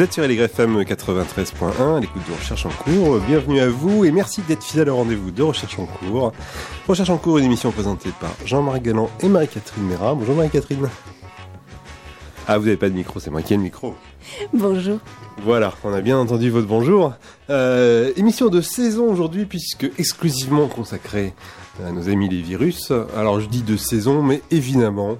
[0.00, 3.18] Vous êtes sur LGFM 93.1, l'écoute de Recherche en cours.
[3.18, 6.32] Bienvenue à vous et merci d'être fidèle au rendez-vous de Recherche en cours.
[6.88, 10.14] Recherche en cours, une émission présentée par Jean-Marc Galland et Marie-Catherine Mera.
[10.14, 10.88] Bonjour Marie-Catherine.
[12.48, 13.94] Ah, vous n'avez pas de micro, c'est moi qui ai le micro.
[14.54, 15.00] Bonjour.
[15.44, 17.12] Voilà, on a bien entendu votre bonjour.
[17.50, 21.34] Euh, émission de saison aujourd'hui puisque exclusivement consacrée
[21.86, 22.90] à nos amis les virus.
[23.14, 25.18] Alors je dis de saison, mais évidemment,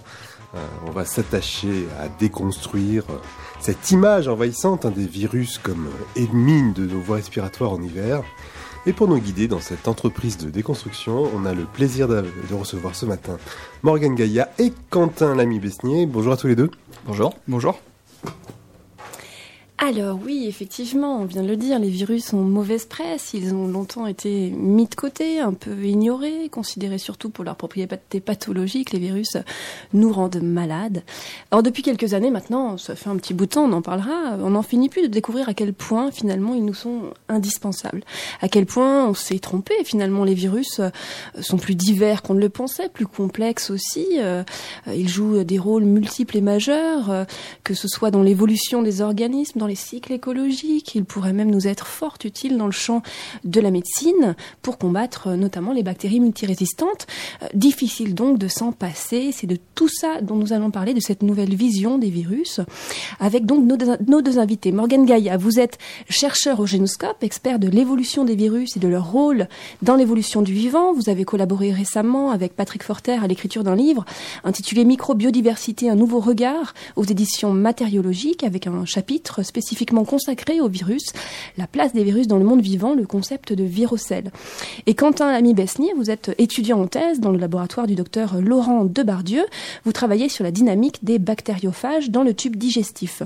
[0.54, 3.04] euh, on va s'attacher à déconstruire
[3.60, 8.22] cette image envahissante des virus comme ennemis de nos voies respiratoires en hiver.
[8.86, 12.94] Et pour nous guider dans cette entreprise de déconstruction, on a le plaisir de, recevoir
[12.94, 13.36] ce matin
[13.82, 16.06] Morgane Gaïa et Quentin Lamy-Besnier.
[16.06, 16.70] Bonjour à tous les deux.
[17.06, 17.34] Bonjour.
[17.46, 17.78] Bonjour.
[19.82, 23.66] Alors oui, effectivement, on vient de le dire, les virus ont mauvaise presse, ils ont
[23.66, 28.98] longtemps été mis de côté, un peu ignorés, considérés surtout pour leurs propriétés pathologiques, les
[28.98, 29.38] virus
[29.94, 31.02] nous rendent malades.
[31.50, 34.36] Alors depuis quelques années maintenant, ça fait un petit bout de temps, on en parlera,
[34.40, 38.02] on n'en finit plus de découvrir à quel point finalement ils nous sont indispensables,
[38.42, 40.90] à quel point on s'est trompé, finalement les virus euh,
[41.40, 44.42] sont plus divers qu'on ne le pensait, plus complexes aussi, euh,
[44.88, 47.24] ils jouent des rôles multiples et majeurs, euh,
[47.64, 50.96] que ce soit dans l'évolution des organismes, les cycles écologiques.
[50.96, 53.02] Il pourrait même nous être fort utile dans le champ
[53.44, 57.06] de la médecine pour combattre euh, notamment les bactéries multirésistantes.
[57.42, 59.30] Euh, difficile donc de s'en passer.
[59.32, 62.60] C'est de tout ça dont nous allons parler, de cette nouvelle vision des virus,
[63.20, 63.76] avec donc nos
[64.22, 64.72] deux, invités.
[64.72, 65.78] Morgan Gaïa, vous êtes
[66.08, 69.46] chercheur au Génoscope, expert de l'évolution des virus et de leur rôle
[69.82, 70.92] dans l'évolution du vivant.
[70.92, 74.04] Vous avez collaboré récemment avec Patrick Forter à l'écriture d'un livre
[74.42, 80.68] intitulé Microbiodiversité, un nouveau regard aux éditions matériologiques avec un chapitre spécifique spécifiquement consacré au
[80.68, 81.12] virus,
[81.58, 84.30] la place des virus dans le monde vivant, le concept de virocelle.
[84.86, 89.44] Et Quentin Lamy-Besnier, vous êtes étudiant en thèse dans le laboratoire du docteur Laurent Debardieu.
[89.84, 93.22] Vous travaillez sur la dynamique des bactériophages dans le tube digestif.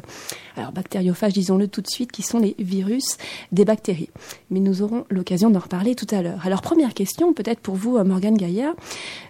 [0.56, 3.16] Alors, bactériophages, disons-le tout de suite, qui sont les virus
[3.52, 4.10] des bactéries.
[4.50, 6.44] Mais nous aurons l'occasion d'en reparler tout à l'heure.
[6.44, 8.74] Alors, première question, peut-être pour vous, Morgane Gaillard,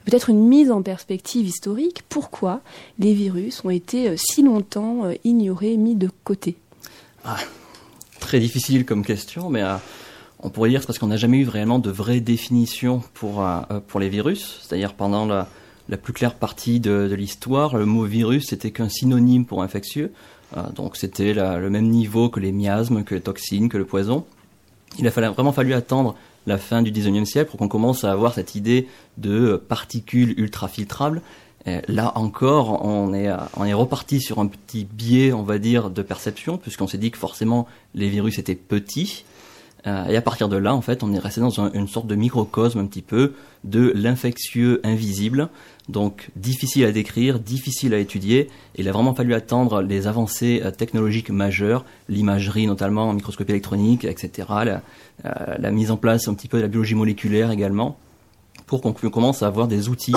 [0.05, 2.03] peut-être une mise en perspective historique.
[2.09, 2.61] Pourquoi
[2.99, 6.57] les virus ont été euh, si longtemps euh, ignorés, mis de côté?
[7.25, 7.39] Ah,
[8.21, 9.77] très difficile comme question, mais euh,
[10.41, 13.81] on pourrait dire parce qu'on n'a jamais eu vraiment de vraie définition pour, euh, euh,
[13.81, 14.61] pour les virus.
[14.63, 15.49] C'est-à-dire pendant la,
[15.89, 20.13] la, plus claire partie de, l'histoire, le mot virus c'était qu'un synonyme pour infectieux.
[20.75, 24.25] donc c'était le même niveau que les miasmes, que les toxines, que le poison.
[24.99, 26.15] Il a vraiment fallu attendre
[26.47, 28.87] la fin du 19e siècle pour qu'on commence à avoir cette idée
[29.17, 30.35] de particules
[31.67, 35.91] ultrafiltrables là encore, on est, on est reparti sur un petit biais, on va dire,
[35.91, 39.25] de perception, puisqu'on s'est dit que forcément les virus étaient petits.
[39.87, 42.15] Euh, et à partir de là, en fait, on est resté dans une sorte de
[42.15, 45.51] microcosme un petit peu de l'infectieux invisible,
[45.91, 48.49] donc difficile à décrire, difficile à étudier.
[48.77, 53.53] Et il a vraiment fallu attendre les avancées euh, technologiques majeures, l'imagerie notamment en microscopie
[53.53, 54.83] électronique, etc., la,
[55.27, 57.99] euh, la mise en place un petit peu de la biologie moléculaire également,
[58.67, 60.15] pour qu'on commence à avoir des outils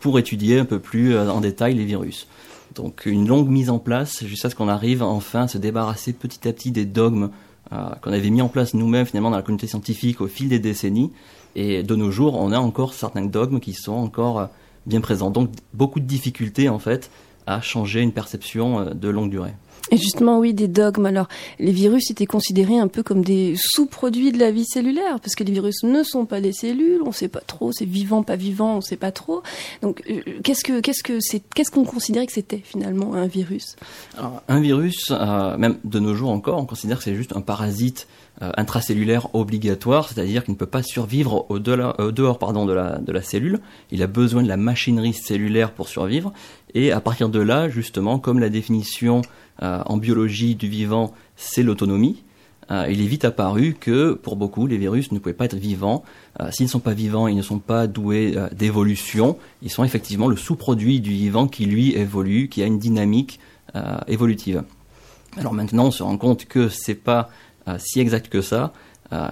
[0.00, 2.26] pour étudier un peu plus euh, en détail les virus.
[2.74, 6.48] Donc une longue mise en place jusqu'à ce qu'on arrive enfin à se débarrasser petit
[6.48, 7.30] à petit des dogmes
[7.72, 10.58] euh, qu'on avait mis en place nous-mêmes finalement dans la communauté scientifique au fil des
[10.58, 11.12] décennies.
[11.56, 14.46] Et de nos jours, on a encore certains dogmes qui sont encore euh,
[14.86, 15.30] bien présents.
[15.30, 17.10] Donc beaucoup de difficultés en fait
[17.46, 19.54] à changer une perception de longue durée.
[19.90, 21.06] Et justement, oui, des dogmes.
[21.06, 21.28] Alors,
[21.58, 25.44] les virus étaient considérés un peu comme des sous-produits de la vie cellulaire, parce que
[25.44, 28.36] les virus ne sont pas des cellules, on ne sait pas trop, c'est vivant, pas
[28.36, 29.42] vivant, on ne sait pas trop.
[29.82, 33.76] Donc, euh, qu'est-ce que, qu'est-ce qu'on considérait que c'était finalement un virus?
[34.16, 37.40] Alors, un virus, euh, même de nos jours encore, on considère que c'est juste un
[37.40, 38.06] parasite
[38.42, 43.12] euh, intracellulaire obligatoire, c'est-à-dire qu'il ne peut pas survivre au, dehors pardon, de, la, de
[43.12, 43.60] la cellule.
[43.90, 46.32] Il a besoin de la machinerie cellulaire pour survivre.
[46.74, 49.22] Et à partir de là, justement, comme la définition
[49.60, 52.22] en biologie du vivant, c'est l'autonomie.
[52.70, 56.04] Euh, il est vite apparu que pour beaucoup, les virus ne pouvaient pas être vivants.
[56.40, 59.38] Euh, s'ils ne sont pas vivants, ils ne sont pas doués d'évolution.
[59.62, 63.40] Ils sont effectivement le sous-produit du vivant qui, lui, évolue, qui a une dynamique
[64.08, 64.64] évolutive.
[65.36, 67.30] Alors maintenant, on se rend compte que c'est pas
[67.78, 68.72] si exact que ça.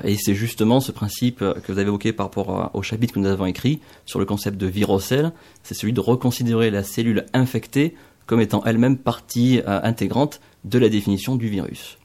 [0.05, 3.27] et c'est justement ce principe que vous avez évoqué par rapport au chapitre que nous
[3.27, 5.33] avons écrit sur le concept de virocelle,
[5.65, 7.97] c'est celui de reconsidérer la cellule infectée
[8.29, 11.99] comme étant elle-même partie euh, intégrante de la définition du virus.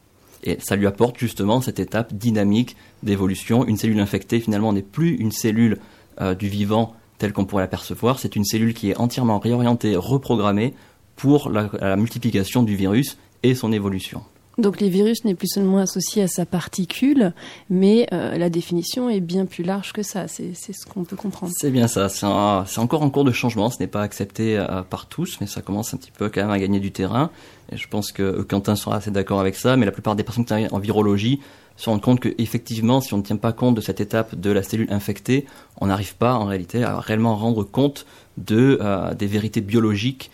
[0.43, 3.65] Et ça lui apporte justement cette étape dynamique d'évolution.
[3.65, 5.77] Une cellule infectée finalement n'est plus une cellule
[6.21, 10.73] euh, du vivant telle qu'on pourrait l'apercevoir, c'est une cellule qui est entièrement réorientée, reprogrammée
[11.15, 14.23] pour la multiplication du virus et son évolution.
[14.59, 17.33] Donc les virus n'est plus seulement associé à sa particule,
[17.71, 20.27] mais euh, la définition est bien plus large que ça.
[20.27, 21.51] C'est ce qu'on peut comprendre.
[21.57, 22.07] C'est bien ça.
[22.07, 23.71] C'est encore en cours de changement.
[23.71, 26.51] Ce n'est pas accepté euh, par tous, mais ça commence un petit peu quand même
[26.51, 27.31] à gagner du terrain.
[27.71, 29.75] Et je pense que Quentin sera assez d'accord avec ça.
[29.75, 31.39] Mais la plupart des personnes qui travaillent en virologie
[31.75, 34.61] se rendent compte qu'effectivement, si on ne tient pas compte de cette étape de la
[34.61, 35.47] cellule infectée,
[35.81, 38.05] on n'arrive pas en réalité à réellement rendre compte
[38.37, 40.29] de, euh, des vérités biologiques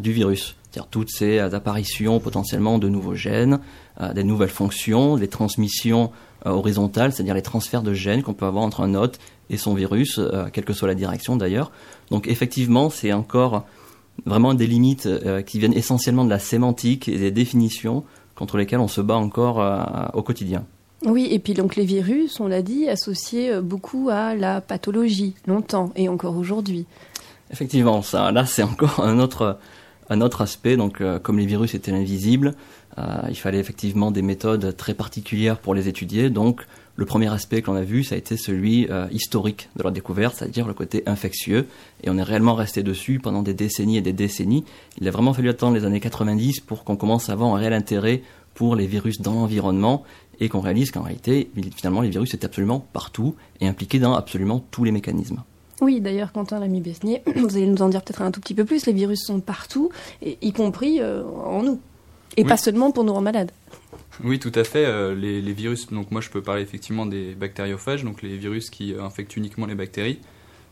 [0.00, 3.60] du virus c'est-à-dire toutes ces apparitions potentiellement de nouveaux gènes,
[4.00, 6.10] euh, des nouvelles fonctions, les transmissions
[6.46, 9.18] euh, horizontales, c'est-à-dire les transferts de gènes qu'on peut avoir entre un hôte
[9.50, 11.72] et son virus, euh, quelle que soit la direction d'ailleurs.
[12.10, 13.66] Donc effectivement, c'est encore
[14.24, 15.08] vraiment des limites
[15.46, 18.04] qui viennent essentiellement de la sémantique et des définitions
[18.34, 19.58] contre lesquelles on se bat encore
[20.12, 20.64] au quotidien.
[21.06, 25.92] Oui, et puis donc les virus, on l'a dit, associés beaucoup à la pathologie, longtemps
[25.96, 26.84] et encore aujourd'hui.
[27.50, 29.58] Effectivement, ça, là c'est encore un autre,
[30.08, 32.54] un autre aspect, donc euh, comme les virus étaient invisibles,
[32.98, 36.30] euh, il fallait effectivement des méthodes très particulières pour les étudier.
[36.30, 36.66] Donc
[36.96, 40.36] le premier aspect qu'on a vu, ça a été celui euh, historique de leur découverte,
[40.36, 41.66] c'est-à-dire le côté infectieux.
[42.02, 44.64] Et on est réellement resté dessus pendant des décennies et des décennies.
[45.00, 47.72] Il a vraiment fallu attendre les années 90 pour qu'on commence à avoir un réel
[47.72, 48.22] intérêt
[48.54, 50.04] pour les virus dans l'environnement
[50.40, 54.62] et qu'on réalise qu'en réalité, finalement, les virus étaient absolument partout et impliqués dans absolument
[54.70, 55.42] tous les mécanismes.
[55.82, 58.86] Oui, d'ailleurs, Quentin Lamy-Besnier, vous allez nous en dire peut-être un tout petit peu plus.
[58.86, 59.90] Les virus sont partout,
[60.22, 61.80] y compris euh, en nous.
[62.36, 63.50] Et pas seulement pour nous rendre malades.
[64.22, 64.86] Oui, tout à fait.
[64.86, 68.94] Euh, les, virus, donc moi je peux parler effectivement des bactériophages, donc les virus qui
[68.94, 70.20] euh, infectent uniquement les bactéries.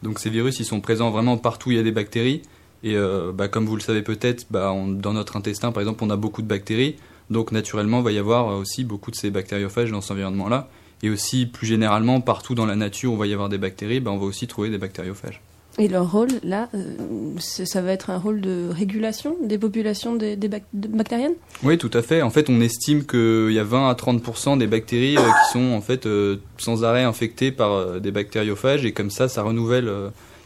[0.04, 2.42] Donc ces virus, ils sont présents vraiment partout où il y a des bactéries.
[2.82, 2.96] Et
[3.34, 6.40] bah, comme vous le savez peut-être, bah, dans notre intestin, par exemple, on a beaucoup
[6.40, 6.96] de bactéries.
[7.28, 10.70] Donc naturellement, il va y avoir aussi beaucoup de ces bactériophages dans cet environnement-là.
[11.02, 14.00] Et aussi, plus généralement, partout dans la nature où il va y avoir des bactéries,
[14.00, 15.40] ben, on va aussi trouver des bactériophages.
[15.78, 16.94] Et leur rôle, là, euh,
[17.38, 20.36] ça va être un rôle de régulation des populations des,
[20.74, 21.34] bactériennes?
[21.62, 22.22] Oui, tout à fait.
[22.22, 25.72] En fait, on estime qu'il y a 20 à 30% des bactéries euh, qui sont
[25.72, 29.90] en fait euh, sans arrêt infectées par des bactériophages, et comme ça, ça renouvelle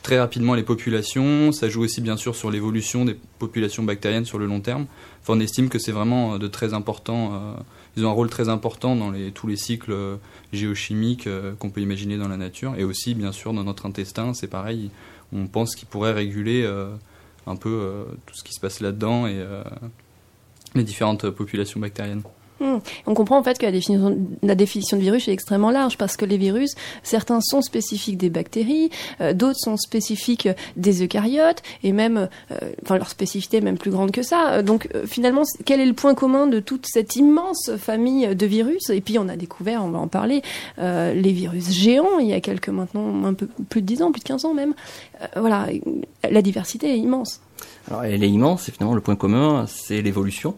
[0.02, 1.50] très rapidement les populations.
[1.52, 4.86] Ça joue aussi, bien sûr, sur l'évolution des populations bactériennes sur le long terme.
[5.22, 7.56] Enfin, on estime que c'est vraiment de très important
[7.96, 10.16] ils ont un rôle très important dans les, tous les cycles euh,
[10.52, 12.74] géochimiques euh, qu'on peut imaginer dans la nature.
[12.76, 14.90] Et aussi, bien sûr, dans notre intestin, c'est pareil.
[15.32, 16.94] On pense qu'ils pourraient réguler euh,
[17.46, 19.44] un peu tout ce qui se passe là-dedans et
[20.74, 22.22] les différentes populations bactériennes.
[22.60, 22.78] Hmm.
[23.06, 23.72] On comprend en fait que la
[24.54, 28.90] définition, de virus est extrêmement large parce que les virus, certains sont spécifiques des bactéries,
[29.20, 33.90] euh, d'autres sont spécifiques des eucaryotes et même, euh, enfin leur spécificité est même plus
[33.90, 34.62] grande que ça.
[34.62, 38.88] Donc euh, finalement, quel est le point commun de toute cette immense famille de virus?
[38.90, 40.42] Et puis on a découvert, on va en parler,
[40.78, 44.20] les virus géants il y a quelques maintenant un peu plus de 10 ans, plus
[44.20, 44.74] de 15 ans même.
[45.36, 45.66] voilà,
[46.28, 47.40] la diversité est immense.
[47.88, 50.54] Alors elle est immense et finalement le point commun c'est l'évolution.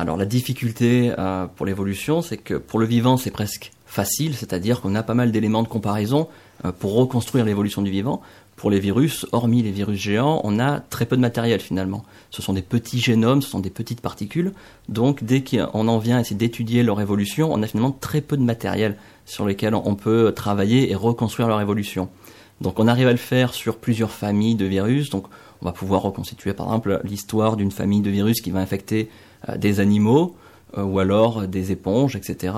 [0.00, 4.80] Alors la difficulté euh, pour l'évolution, c'est que pour le vivant, c'est presque facile, c'est-à-dire
[4.80, 6.26] qu'on a pas mal d'éléments de comparaison
[6.64, 8.22] euh, pour reconstruire l'évolution du vivant.
[8.56, 12.02] Pour les virus, hormis les virus géants, on a très peu de matériel finalement.
[12.30, 14.54] Ce sont des petits génomes, ce sont des petites particules.
[14.88, 18.38] Donc dès qu'on en vient à essayer d'étudier leur évolution, on a finalement très peu
[18.38, 22.08] de matériel sur lequel on peut travailler et reconstruire leur évolution.
[22.62, 25.10] Donc on arrive à le faire sur plusieurs familles de virus.
[25.10, 25.26] Donc
[25.60, 29.10] on va pouvoir reconstituer par exemple l'histoire d'une famille de virus qui va infecter
[29.56, 30.36] des animaux
[30.78, 32.54] euh, ou alors des éponges, etc.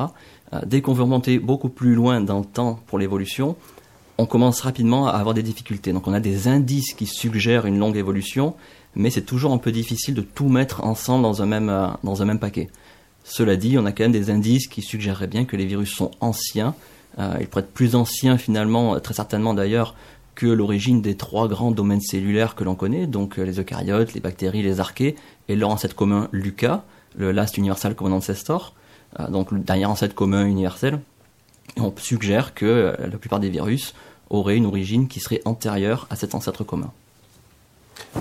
[0.53, 3.57] Euh, dès qu'on veut remonter beaucoup plus loin dans le temps pour l'évolution,
[4.19, 5.95] on commence rapidement à avoir des difficultés.
[5.95, 8.55] Donc on a des indices qui suggèrent une longue évolution,
[8.95, 12.25] mais c'est toujours un peu difficile de tout mettre ensemble dans un même, dans un
[12.27, 12.69] même paquet.
[13.25, 16.11] Cela dit, on a quand même des indices qui suggéreraient bien que les virus sont
[16.21, 16.75] anciens.
[17.19, 19.95] ils pourraient être plus anciens finalement, très certainement d'ailleurs,
[20.35, 24.63] que l'origine des trois grands domaines cellulaires que l'on connaît, donc les eucaryotes, les bactéries,
[24.63, 25.17] les archées,
[25.49, 26.85] et leur ancêtre commun Luca,
[27.17, 28.75] le Last Universal Common Ancestor,
[29.21, 31.01] euh, donc le dernier ancêtre commun universel.
[31.77, 33.95] On suggère que euh, la plupart des virus
[34.31, 36.91] auraient une origine qui serait antérieure à cet ancêtre commun.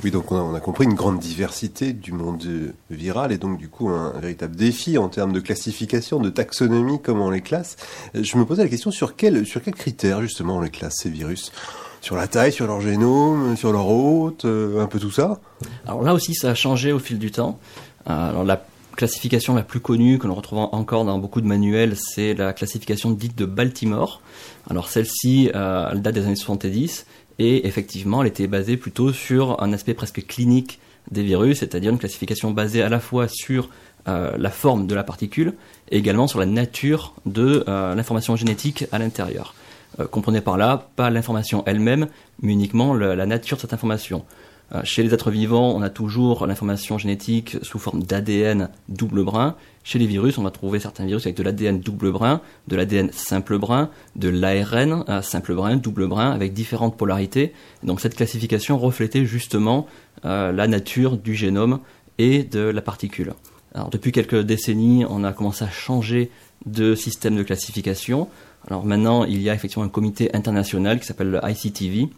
[0.04, 2.46] Oui, donc on a, compris une grande diversité du monde
[2.90, 7.26] viral et donc du coup un, véritable défi en termes de classification, de taxonomie, comment
[7.26, 7.78] on les classe.
[8.14, 11.10] Je me posais la question sur quels sur quels critères justement on les classe ces
[11.10, 11.52] virus?
[12.02, 15.40] Sur la taille, sur leur génome, sur leur hôte, euh, un peu tout ça
[15.86, 17.60] Alors là aussi, ça a changé au fil du temps.
[18.10, 18.66] Euh, alors la
[18.96, 23.12] classification la plus connue que l'on retrouve encore dans beaucoup de manuels, c'est la classification
[23.12, 24.22] dite de Baltimore.
[24.70, 27.06] Alors celle-ci, euh, elle date des années 70
[27.38, 30.80] et effectivement, elle était basée plutôt sur un aspect presque clinique
[31.12, 33.70] des virus, c'est-à-dire une classification basée à la fois sur
[34.08, 35.54] la forme de la particule
[35.92, 39.54] et également sur la nature de l'information génétique à l'intérieur.
[40.00, 42.08] Euh, comprenez par là pas l'information elle-même,
[42.42, 44.24] mais uniquement la nature de cette information.
[44.74, 49.56] Euh, Chez les êtres vivants, on a toujours l'information génétique sous forme d'ADN double brin.
[49.84, 53.12] Chez les virus, on va trouver certains virus avec de l'ADN double brin, de l'ADN
[53.12, 57.54] simple brin, de l'ARN euh, simple brin, double brin, avec différentes polarités.
[57.84, 59.88] Donc cette classification reflétait justement
[60.24, 61.80] la nature du génome
[62.20, 63.34] et de la particule.
[63.74, 66.30] Alors depuis quelques décennies, on a commencé à changer
[66.66, 68.28] de système de classification.
[68.68, 72.10] Alors maintenant, il y a effectivement un comité international qui s'appelle le ICTV,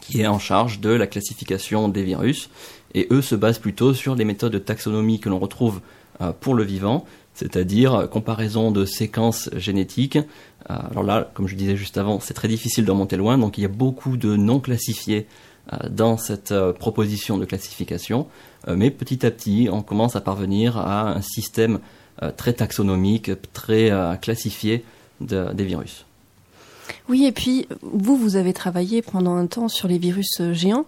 [0.00, 2.50] qui est en charge de la classification des virus.
[2.94, 5.80] Et eux se basent plutôt sur les méthodes de taxonomie que l'on retrouve
[6.20, 10.16] euh, pour le vivant, c'est-à-dire comparaison de séquences génétiques.
[10.16, 13.58] Euh, alors là, comme je disais juste avant, c'est très difficile de remonter loin, donc
[13.58, 15.26] il y a beaucoup de non classifiés
[15.72, 18.26] euh, dans cette proposition de classification.
[18.68, 21.78] Mais petit à petit, on commence à parvenir à un système
[22.36, 24.84] très taxonomique, très classifié
[25.20, 26.04] de- des virus.
[27.08, 30.84] Oui, et puis vous, vous avez travaillé pendant un temps sur les virus euh, géants.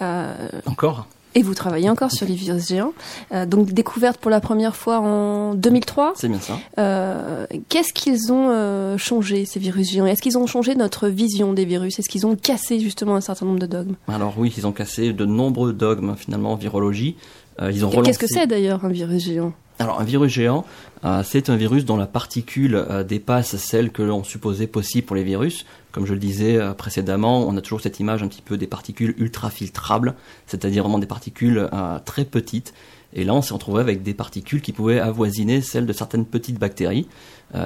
[0.00, 0.34] Euh,
[0.66, 2.92] Encore et vous travaillez encore sur les virus géants.
[3.32, 6.12] Euh, donc découverte pour la première fois en 2003.
[6.14, 6.58] C'est bien ça.
[6.76, 10.04] Euh, Qu'est-ce qu'ils ont changé, ces virus géants?
[10.04, 11.98] Est-ce qu'ils ont changé notre vision des virus?
[11.98, 13.94] Est-ce qu'ils ont cassé justement un certain nombre de dogmes?
[14.08, 17.16] Alors oui, ils ont cassé de nombreux dogmes finalement en virologie.
[17.62, 20.64] Euh, ils ont Qu'est-ce que c'est d'ailleurs un virus géant Alors un virus géant,
[21.04, 25.16] euh, c'est un virus dont la particule euh, dépasse celle que l'on supposait possible pour
[25.16, 25.64] les virus.
[25.92, 28.66] Comme je le disais euh, précédemment, on a toujours cette image un petit peu des
[28.66, 30.14] particules ultra-filtrables,
[30.46, 31.68] c'est-à-dire vraiment des particules
[32.04, 32.72] très petites.
[33.14, 36.58] Et là, on s'est retrouvé avec des particules qui pouvaient avoisiner celles de certaines petites
[36.58, 37.06] bactéries,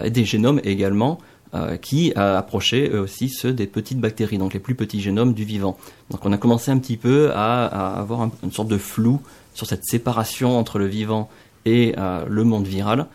[0.02, 1.18] et des génomes également
[1.80, 5.76] qui approchaient eux aussi ceux des petites bactéries, donc les plus petits génomes du vivant.
[6.10, 9.20] Donc on a commencé un petit peu à, à avoir un- une sorte de flou
[9.56, 11.28] sur cette séparation entre le vivant
[11.64, 13.06] et euh, le monde viral.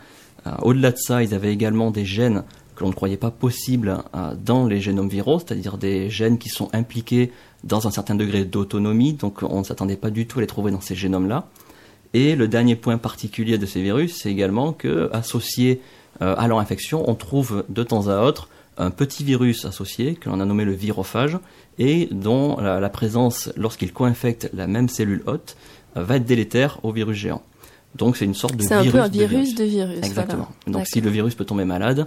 [0.46, 2.42] Euh, Au-delà de ça, ils avaient également des gènes
[2.74, 6.48] que l'on ne croyait pas possibles euh, dans les génomes viraux, c'est-à-dire des gènes qui
[6.48, 7.30] sont impliqués
[7.62, 10.72] dans un certain degré d'autonomie, donc on ne s'attendait pas du tout à les trouver
[10.72, 11.46] dans ces génomes-là.
[12.12, 15.80] Et le dernier point particulier de ces virus, c'est également que, associé
[16.20, 20.40] à leur infection, on trouve de temps à autre un petit virus associé, que l'on
[20.40, 21.38] a nommé le virophage,
[21.78, 25.56] et dont la, présence, lorsqu'il co-infecte la même cellule hôte,
[25.94, 27.42] va être délétère au virus géant.
[27.94, 29.98] Donc c'est une sorte de C'est un virus peu un de virus de virus.
[29.98, 30.48] Exactement.
[30.64, 30.78] voilà.
[30.78, 32.06] Donc si le virus peut tomber malade,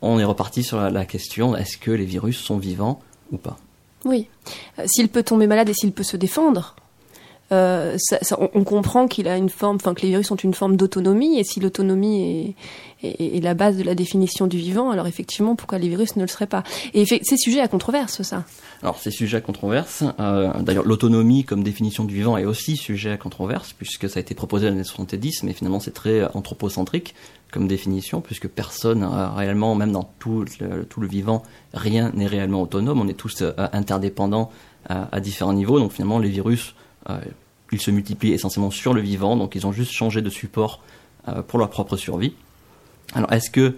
[0.00, 3.00] on est reparti sur la, la question est-ce que les virus sont vivants
[3.30, 3.56] ou pas?
[4.04, 4.28] Oui.
[4.78, 6.74] Euh, s'il peut tomber malade et s'il peut se défendre,
[7.52, 7.96] euh,
[8.54, 11.38] on, comprend qu'il a une forme, enfin que les virus ont une forme d'autonomie.
[11.38, 12.56] Et si l'autonomie
[13.02, 16.28] est, la base de la définition du vivant, alors effectivement, pourquoi les virus ne le
[16.28, 16.62] seraient pas?
[16.94, 18.44] Et c'est sujet à controverse, ça.
[18.82, 20.02] Alors c'est sujet à controverse.
[20.18, 24.20] Euh, D'ailleurs l'autonomie comme définition du vivant est aussi sujet à controverse puisque ça a
[24.20, 27.14] été proposé dans les années 70 mais finalement c'est très anthropocentrique
[27.52, 31.44] comme définition puisque personne euh, réellement, même dans tout le, vivant,
[31.74, 33.00] rien n'est réellement autonome.
[33.00, 34.50] On est tous euh, interdépendants
[34.88, 35.78] à, différents niveaux.
[35.78, 36.74] Donc finalement les virus,
[37.08, 37.20] euh,
[37.72, 40.80] ils se multiplient essentiellement sur le vivant donc ils ont juste changé de support
[41.28, 42.34] euh, pour leur propre survie.
[43.14, 43.76] Alors est-ce que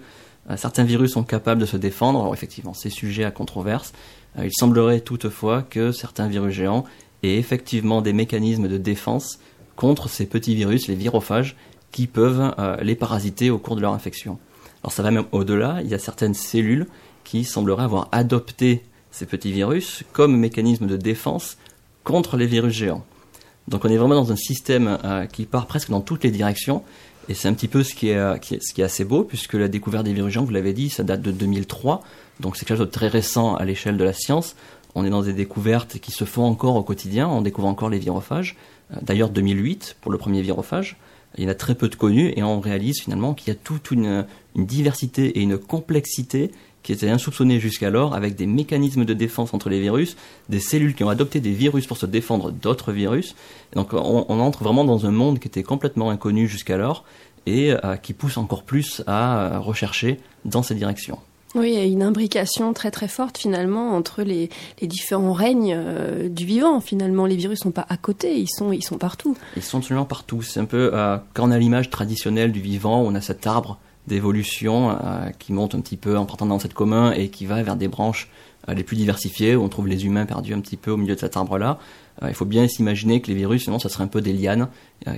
[0.49, 2.19] euh, certains virus sont capables de se défendre?
[2.19, 3.93] Alors effectivement c'est sujet à controverse.
[4.37, 6.85] Euh, Il semblerait toutefois que certains virus géants
[7.23, 9.39] aient effectivement des mécanismes de défense
[9.75, 11.55] contre ces petits virus, les virophages,
[11.91, 14.37] qui peuvent les parasiter au cours de leur infection.
[14.83, 16.87] Alors ça va même au-delà, il y a certaines cellules
[17.23, 21.57] qui sembleraient avoir adopté ces petits virus comme mécanisme de défense
[22.03, 23.05] contre les virus géants.
[23.67, 26.83] Donc on est vraiment dans un système euh, qui part presque dans toutes les directions,
[27.27, 29.53] et c'est un petit peu ce qui est, euh, ce qui est assez beau, puisque
[29.53, 32.03] la découverte des virus géants, vous l'avez dit, ça date de 2003,
[32.39, 34.55] donc c'est quelque chose de très récent à l'échelle de la science.
[34.93, 37.99] On est dans des découvertes qui se font encore au quotidien, on découvre encore les
[37.99, 38.55] virophages.
[38.93, 40.97] Euh, D'ailleurs 2008 pour le premier virophage,
[41.37, 43.59] il y en a très peu de connus, et on réalise finalement qu'il y a
[43.61, 46.51] toute une diversité et une complexité
[46.85, 50.15] qui étaient insoupçonnés jusqu'alors, avec des mécanismes de défense entre les virus,
[50.49, 53.35] des cellules qui ont adopté des virus pour se défendre d'autres virus.
[53.73, 57.03] Et donc on, on entre vraiment dans un monde qui était complètement inconnu jusqu'alors
[57.47, 61.17] et euh, qui pousse encore plus à euh, rechercher dans ces directions.
[61.55, 64.49] Oui, il y a une imbrication très très forte finalement entre les,
[64.81, 66.81] les différents règnes euh, du vivant.
[66.81, 69.35] Finalement, les virus sont pas à côté, ils sont ils sont partout.
[69.55, 70.43] Ils sont absolument partout.
[70.43, 73.79] C'est un peu euh, quand on a l'image traditionnelle du vivant, on a cet arbre
[74.07, 77.61] d'évolution euh, qui monte un petit peu en partant dans cette commun et qui va
[77.63, 78.29] vers des branches
[78.69, 81.15] euh, les plus diversifiées où on trouve les humains perdus un petit peu au milieu
[81.15, 81.79] de cet arbre-là.
[82.23, 84.69] Euh, il faut bien s'imaginer que les virus, sinon, ça serait un peu des lianes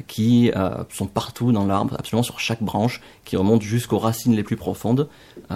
[0.08, 0.52] qui
[0.90, 5.08] sont partout dans l'arbre, absolument sur chaque branche, qui remontent jusqu'aux racines les plus profondes.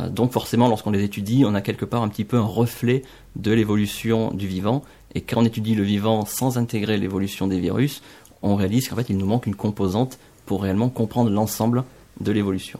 [0.09, 3.01] Donc forcément, lorsqu'on les étudie, on a quelque part un petit peu un reflet
[3.35, 4.83] de l'évolution du vivant.
[5.15, 8.03] Et quand on étudie le vivant sans intégrer l'évolution des virus,
[8.41, 11.83] on réalise qu'en fait, il nous manque une composante pour réellement comprendre l'ensemble
[12.19, 12.79] de l'évolution.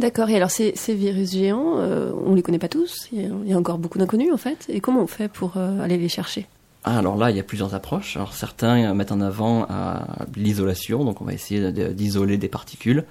[0.00, 0.28] D'accord.
[0.30, 3.08] Et alors ces, virus géants, euh, on les connaît pas tous.
[3.12, 4.66] Il y a, encore beaucoup d'inconnus en fait.
[4.68, 6.46] Et comment on fait pour euh, aller les chercher?
[6.84, 8.16] Ah, alors là, il y a plusieurs approches.
[8.16, 9.66] Alors certains euh, mettent en avant
[10.36, 13.04] l'isolation, donc on va essayer d'isoler des particules.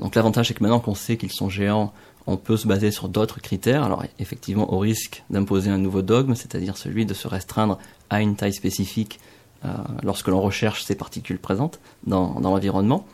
[0.00, 1.94] Donc l'avantage, c'est que maintenant qu'on sait qu'ils sont géants,
[2.26, 3.82] on peut se baser sur d'autres critères.
[3.82, 7.78] Alors effectivement, au risque d'imposer un nouveau dogme, c'est-à-dire celui de se restreindre
[8.10, 9.18] à une taille spécifique
[10.02, 13.06] lorsque l'on recherche ces particules présentes dans l'environnement.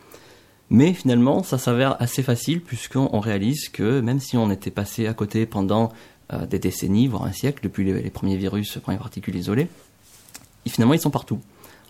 [0.75, 5.07] Mais finalement, ça s'avère assez facile puisqu'on on réalise que même si on était passé
[5.07, 5.93] à côté pendant
[6.33, 9.69] euh, des décennies, voire un siècle, depuis les, les premiers virus, les premières particules isolées,
[10.67, 11.39] et finalement ils sont partout.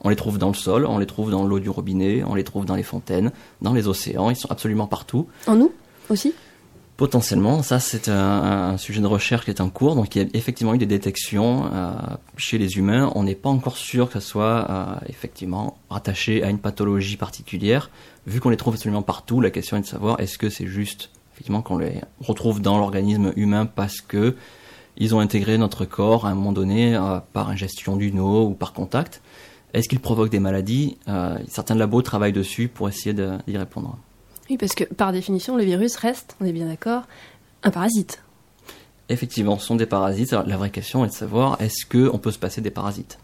[0.02, 2.44] On les trouve dans le sol, on les trouve dans l'eau du robinet, on les
[2.44, 5.28] trouve dans les fontaines, dans les océans, ils sont absolument partout.
[5.46, 5.72] En nous
[6.10, 6.34] aussi?
[6.96, 10.28] Potentiellement, ça c'est un, sujet de recherche qui est en cours, donc il y a
[10.32, 11.92] effectivement eu des détections euh,
[12.36, 13.10] chez les humains.
[13.16, 17.90] On n'est pas encore sûr que ça soit euh, effectivement rattaché à une pathologie particulière.
[18.28, 21.10] Vu qu'on les trouve absolument partout, la question est de savoir est-ce que c'est juste
[21.32, 24.36] effectivement qu'on les retrouve dans l'organisme humain parce que
[24.96, 28.54] ils ont intégré notre corps à un moment donné euh, par ingestion d'une eau ou
[28.54, 29.20] par contact.
[29.72, 30.96] Est-ce qu'ils provoquent des maladies?
[31.48, 33.98] Certains labos travaillent dessus pour essayer d'y répondre.
[34.50, 37.04] Oui, parce que par définition, le virus reste, on est bien d'accord,
[37.62, 38.22] un parasite.
[39.08, 40.32] Effectivement, ce sont des parasites.
[40.32, 43.18] Alors, la vraie question est de savoir est-ce qu'on peut se passer des parasites?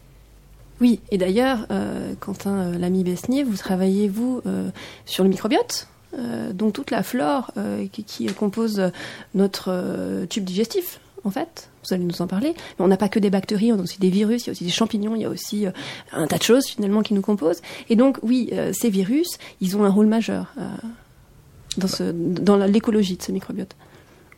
[0.79, 4.69] Oui, et d'ailleurs, euh, Quentin euh, l'ami Besnier, vous travaillez, vous, euh,
[5.05, 5.87] sur le microbiote,
[6.17, 7.51] euh, donc toute la flore
[7.91, 8.91] qui, qui compose
[9.35, 11.69] notre tube digestif, en fait.
[11.83, 12.53] Vous allez nous en parler.
[12.77, 14.53] Mais on n'a pas que des bactéries, on a aussi des virus, il y a
[14.53, 15.65] aussi des champignons, il y a aussi
[16.11, 17.61] un tas de choses finalement qui nous composent.
[17.89, 20.53] Et donc, oui, ces virus, ils ont un rôle majeur
[21.77, 23.75] dans, l'écologie de ce microbiote.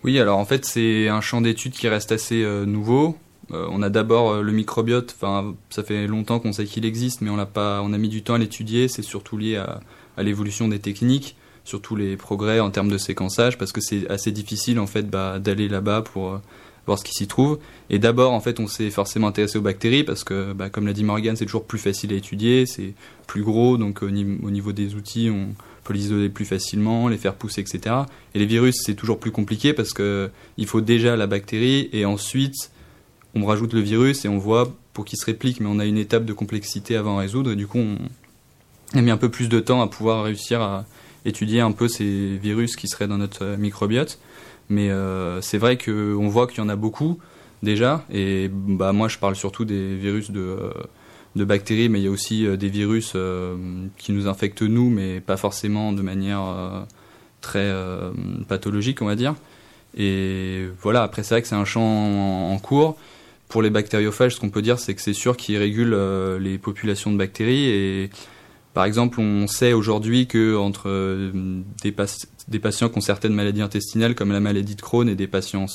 [0.04, 3.18] Oui, alors en fait, c'est un champ d'études qui reste assez euh, nouveau.
[3.52, 7.22] Euh, on a d'abord euh, le microbiote, enfin, ça fait longtemps qu'on sait qu'il existe,
[7.22, 8.88] mais on a pas, on a mis du temps à l'étudier.
[8.88, 9.82] C'est surtout lié à,
[10.22, 14.80] l'évolution des techniques, surtout les progrès en termes de séquençage, parce que c'est assez difficile
[14.80, 16.40] en fait bah, d'aller là-bas pour
[16.86, 17.58] voir ce qui s'y trouve.
[17.90, 20.94] Et d'abord, en fait, on s'est forcément intéressé aux bactéries parce que, bah, comme l'a
[20.94, 22.94] dit Morgan, c'est toujours plus facile à étudier, c'est
[23.26, 27.36] plus gros, donc au niveau des outils, on peut les isoler plus facilement, les faire
[27.36, 27.96] pousser, etc.
[28.34, 32.06] Et les virus, c'est toujours plus compliqué parce que il faut déjà la bactérie et
[32.06, 32.72] ensuite
[33.36, 35.98] on rajoute le virus et on voit pour qu'il se réplique, mais on a une
[35.98, 39.50] étape de complexité avant à résoudre et du coup on a mis un peu plus
[39.50, 40.86] de temps à pouvoir réussir à
[41.26, 44.20] étudier un peu ces virus qui seraient dans notre euh, microbiote.
[44.70, 47.20] Mais euh, c'est vrai qu'on voit qu'il y en a beaucoup
[47.64, 50.72] déjà et bah moi je parle surtout des virus de euh,
[51.36, 53.56] de bactéries, mais il y a aussi euh, des virus euh,
[53.98, 56.82] qui nous infectent nous, mais pas forcément de manière euh,
[57.42, 57.74] très
[58.48, 59.36] pathologique, on va dire.
[59.98, 62.96] Et voilà, après c'est vrai que c'est un champ en, cours.
[63.50, 65.96] Pour les bactériophages, ce qu'on peut dire, c'est que c'est sûr qu'ils régulent
[66.40, 67.66] les populations de bactéries.
[67.66, 68.10] Et
[68.74, 70.90] par exemple, on sait aujourd'hui que entre
[71.84, 75.68] des, patients qui ont certaines maladies intestinales, comme la maladie de Crohn, et des patients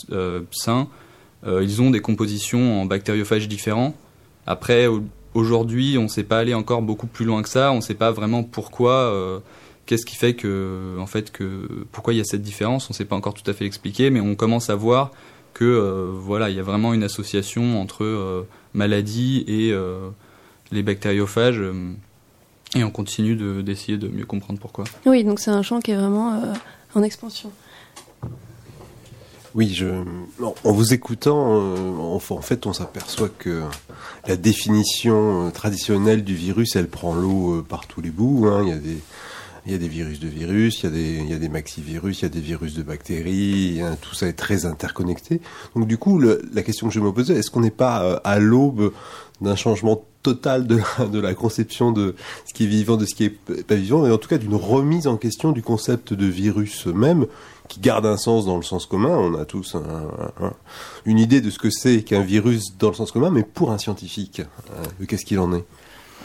[0.51, 0.88] sains,
[1.47, 3.94] ils ont des compositions en bactériophages différents.
[4.47, 4.88] Après,
[5.38, 7.72] aujourd'hui, on ne sait pas aller encore beaucoup plus loin que ça.
[7.72, 8.92] On ne sait pas vraiment pourquoi.
[8.92, 9.38] euh,
[9.87, 12.94] Qu'est-ce qui fait que, en fait, que pourquoi il y a cette différence On ne
[12.96, 15.12] sait pas encore tout à fait l'expliquer, mais on commence à voir
[15.55, 19.72] que, euh, voilà, il y a vraiment une association entre euh, maladie et
[20.72, 21.62] les bactériophages,
[22.77, 24.85] et on continue de- d'essayer de, mieux comprendre pourquoi.
[25.07, 26.38] Oui, donc c'est un champ qui est vraiment
[26.94, 27.51] en expansion.
[29.59, 29.87] Oui, je,
[30.40, 33.64] en vous écoutant, euh, en, fait, on s'aperçoit que
[34.29, 38.47] la définition euh, traditionnelle du virus, elle prend l'eau euh, par tous les bouts.
[38.47, 38.62] hein.
[38.62, 38.68] Il
[39.73, 42.40] y a des, virus de virus, il y a des, maxivirus, il y a des
[42.40, 43.81] virus de bactéries.
[43.83, 45.40] hein, tout ça est très interconnecté.
[45.75, 48.92] Donc, du coup, la question que je me posais, est-ce qu'on n'est pas à l'aube
[49.40, 52.14] d'un changement total de la, de la conception de
[52.47, 54.55] ce qui est vivant, de ce qui est pas vivant, et en tout cas d'une
[54.55, 57.27] remise en question du concept de virus même,
[57.68, 59.16] qui garde un sens dans le sens commun.
[59.16, 60.54] On a tous un- un- un-
[61.04, 63.78] une idée de ce que c'est qu'un virus dans le sens commun, mais pour un
[63.78, 65.64] scientifique, euh, qu'est-ce qu'il en est?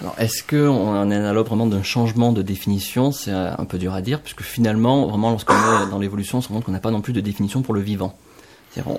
[0.02, 3.12] Alors, est-ce qu'on est à l'aube vraiment d'un changement de définition?
[3.12, 6.42] C'est euh, un peu dur à dire, puisque finalement, vraiment, lorsqu'on est dans l'évolution, on
[6.42, 8.16] se rend compte qu'on n'a pas non plus de définition pour le vivant.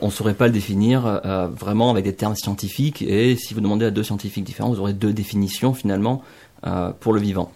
[0.01, 3.61] On ne saurait pas le définir euh, vraiment avec des termes scientifiques, et si vous
[3.61, 6.23] demandez à deux scientifiques différents, vous aurez deux définitions finalement
[7.01, 7.51] pour le vivant.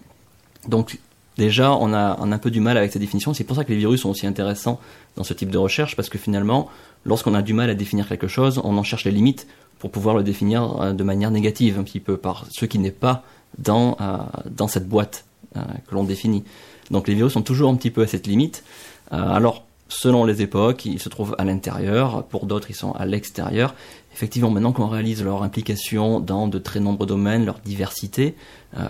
[0.67, 0.99] Donc
[1.39, 3.33] déjà, on a, un peu du mal avec ces définitions.
[3.33, 4.79] C'est pour ça que les virus sont aussi intéressants
[5.17, 6.69] dans ce type de recherche, parce que finalement,
[7.07, 9.47] lorsqu'on a du mal à définir quelque chose, on en cherche les limites
[9.79, 12.91] pour pouvoir le définir euh, de manière négative un petit peu par ce qui n'est
[12.91, 13.23] pas
[13.57, 15.25] dans, euh, cette boîte
[15.57, 16.43] euh, que l'on définit.
[16.91, 18.65] Donc les virus sont toujours un petit peu à cette limite.
[19.11, 23.75] Alors, selon les époques, ils se trouvent à l'intérieur, pour d'autres, ils sont à l'extérieur.
[24.19, 28.35] Effectivement, maintenant qu'on réalise leur implication dans de très nombreux domaines, leur diversité,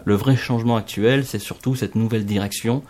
[0.06, 2.82] le vrai changement actuel, c'est surtout cette nouvelle direction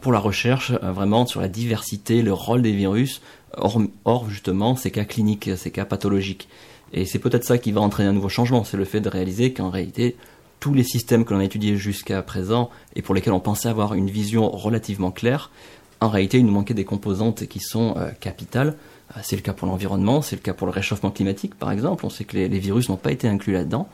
[0.00, 3.22] pour la recherche vraiment sur la diversité, le rôle des virus,
[3.56, 6.48] hors, justement ces cas cliniques, ces cas pathologiques.
[6.92, 9.52] Et c'est peut-être ça qui va entraîner un nouveau changement, c'est le fait de réaliser
[9.52, 10.16] qu'en réalité,
[10.58, 13.94] tous les systèmes que l'on a étudiés jusqu'à présent et pour lesquels on pensait avoir
[13.94, 15.52] une vision relativement claire,
[16.00, 18.76] en réalité, il nous manquait des composantes qui sont euh, capitales.
[19.16, 22.04] Euh, c'est le cas pour l'environnement, c'est le cas pour le réchauffement climatique, par exemple.
[22.04, 23.88] On sait que les, virus n'ont pas été inclus là-dedans.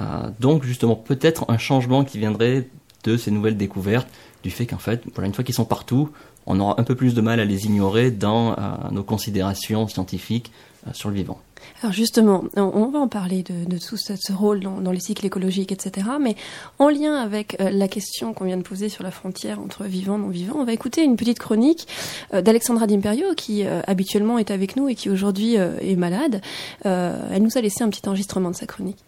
[0.00, 2.68] Euh, donc, justement, peut-être un changement qui viendrait
[3.04, 4.08] de ces nouvelles découvertes,
[4.42, 6.10] du fait qu'en fait, voilà, une fois qu'ils sont partout,
[6.46, 8.56] on aura un peu plus de mal à les ignorer dans
[8.90, 10.50] nos considérations scientifiques
[10.92, 11.38] sur le vivant.
[11.82, 16.08] Alors justement, on va en parler de, tout ce, rôle dans, les cycles écologiques, etc.
[16.20, 16.36] Mais
[16.78, 20.16] en lien avec euh, la question qu'on vient de poser sur la frontière entre vivant
[20.16, 21.88] et non vivant, on va écouter une petite chronique
[22.34, 26.40] euh, d'Alexandra D'Imperio, qui euh, habituellement est avec nous et qui aujourd'hui est malade.
[26.84, 28.98] elle nous a laissé un petit enregistrement de sa chronique.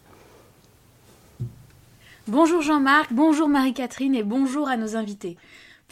[2.29, 5.37] Bonjour Jean-Marc, bonjour Marie-Catherine et bonjour à nos invités.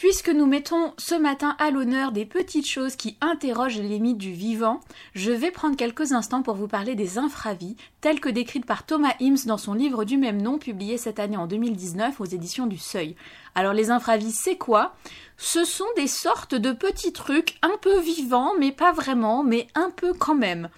[0.01, 4.31] Puisque nous mettons ce matin à l'honneur des petites choses qui interrogent les limites du
[4.31, 4.79] vivant,
[5.13, 9.13] je vais prendre quelques instants pour vous parler des infravies, telles que décrites par Thomas
[9.21, 12.79] Hims dans son livre du même nom publié cette année en 2019 aux éditions du
[12.79, 13.15] Seuil.
[13.53, 14.95] Alors les infravies, c'est quoi?
[15.37, 19.91] Ce sont des sortes de petits trucs un peu vivants, mais pas vraiment, mais un
[19.91, 20.69] peu quand même.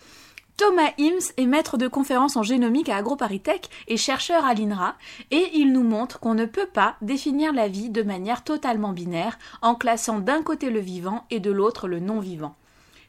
[0.55, 4.95] Thomas Hims est maître de conférences en génomique à AgroParisTech et chercheur à l'INRA,
[5.31, 9.39] et il nous montre qu'on ne peut pas définir la vie de manière totalement binaire
[9.63, 12.55] en classant d'un côté le vivant et de l'autre le non-vivant.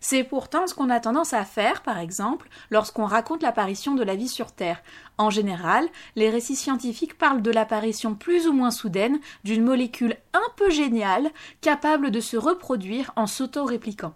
[0.01, 4.17] C'est pourtant ce qu'on a tendance à faire, par exemple, lorsqu'on raconte l'apparition de la
[4.17, 4.83] vie sur Terre.
[5.19, 10.51] En général, les récits scientifiques parlent de l'apparition plus ou moins soudaine d'une molécule un
[10.57, 11.31] peu géniale,
[11.61, 14.15] capable de se reproduire en s'auto-répliquant.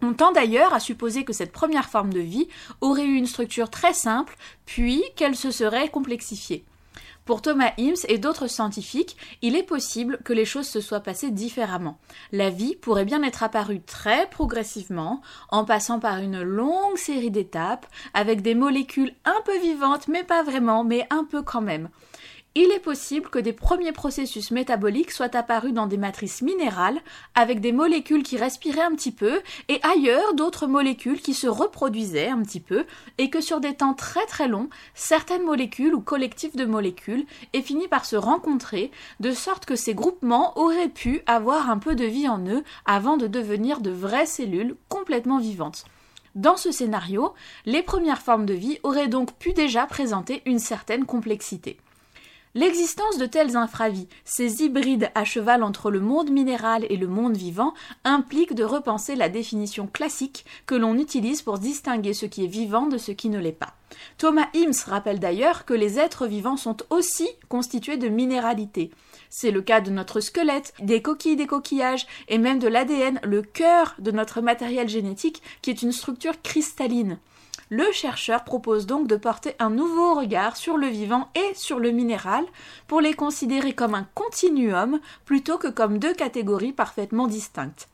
[0.00, 2.48] On tend d'ailleurs à supposer que cette première forme de vie
[2.80, 6.64] aurait eu une structure très simple, puis qu'elle se serait complexifiée.
[7.24, 11.30] Pour Thomas Hims et d'autres scientifiques, il est possible que les choses se soient passées
[11.30, 11.98] différemment.
[12.32, 17.86] La vie pourrait bien être apparue très progressivement, en passant par une longue série d'étapes,
[18.14, 21.90] avec des molécules un peu vivantes, mais pas vraiment, mais un peu quand même
[22.54, 26.98] il est possible que des premiers processus métaboliques soient apparus dans des matrices minérales
[27.34, 32.28] avec des molécules qui respiraient un petit peu et ailleurs d'autres molécules qui se reproduisaient
[32.28, 32.84] un petit peu
[33.18, 37.62] et que sur des temps très très longs, certaines molécules ou collectifs de molécules aient
[37.62, 42.06] fini par se rencontrer de sorte que ces groupements auraient pu avoir un peu de
[42.06, 45.84] vie en eux avant de devenir de vraies cellules complètement vivantes.
[46.34, 47.34] Dans ce scénario,
[47.66, 51.78] les premières formes de vie auraient donc pu déjà présenter une certaine complexité.
[52.58, 57.36] L'existence de telles infravies, ces hybrides à cheval entre le monde minéral et le monde
[57.36, 62.48] vivant, implique de repenser la définition classique que l'on utilise pour distinguer ce qui est
[62.48, 63.74] vivant de ce qui ne l'est pas.
[64.16, 68.90] Thomas Hims rappelle d'ailleurs que les êtres vivants sont aussi constitués de minéralité.
[69.30, 73.42] C'est le cas de notre squelette, des coquilles des coquillages et même de l'ADN, le
[73.42, 77.20] cœur de notre matériel génétique qui est une structure cristalline.
[77.70, 81.90] Le chercheur propose donc de porter un nouveau regard sur le vivant et sur le
[81.90, 82.44] minéral
[82.86, 87.88] pour les considérer comme un continuum plutôt que comme deux catégories parfaitement distinctes.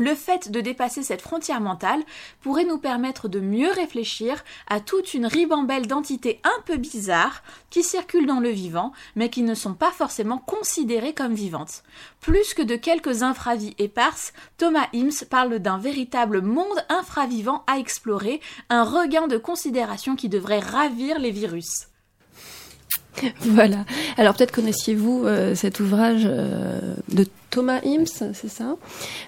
[0.00, 2.02] Le fait de dépasser cette frontière mentale
[2.40, 7.82] pourrait nous permettre de mieux réfléchir à toute une ribambelle d'entités un peu bizarres qui
[7.82, 11.82] circulent dans le vivant, mais qui ne sont pas forcément considérées comme vivantes.
[12.22, 18.40] Plus que de quelques infravies éparses, Thomas Hims parle d'un véritable monde infravivant à explorer,
[18.70, 21.89] un regain de considération qui devrait ravir les virus.
[23.40, 23.84] Voilà.
[24.16, 28.76] Alors peut-être connaissiez-vous euh, cet ouvrage euh, de Thomas Hims, c'est ça?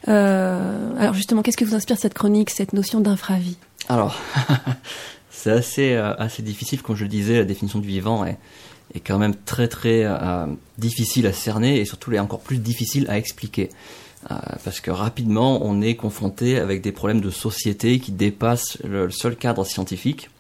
[0.09, 3.57] Euh, Alors justement, qu'est-ce qui vous inspire cette chronique, cette notion d'infravie?
[3.89, 4.17] Alors,
[5.31, 8.39] c'est assez, assez difficile, comme je le disais, la définition du vivant est,
[8.95, 10.07] est quand même très très
[10.79, 13.71] difficile à cerner et surtout est encore plus difficile à expliquer.
[14.65, 19.35] parce que rapidement, on est confronté avec des problèmes de société qui dépassent le seul
[19.35, 20.31] cadre scientifique.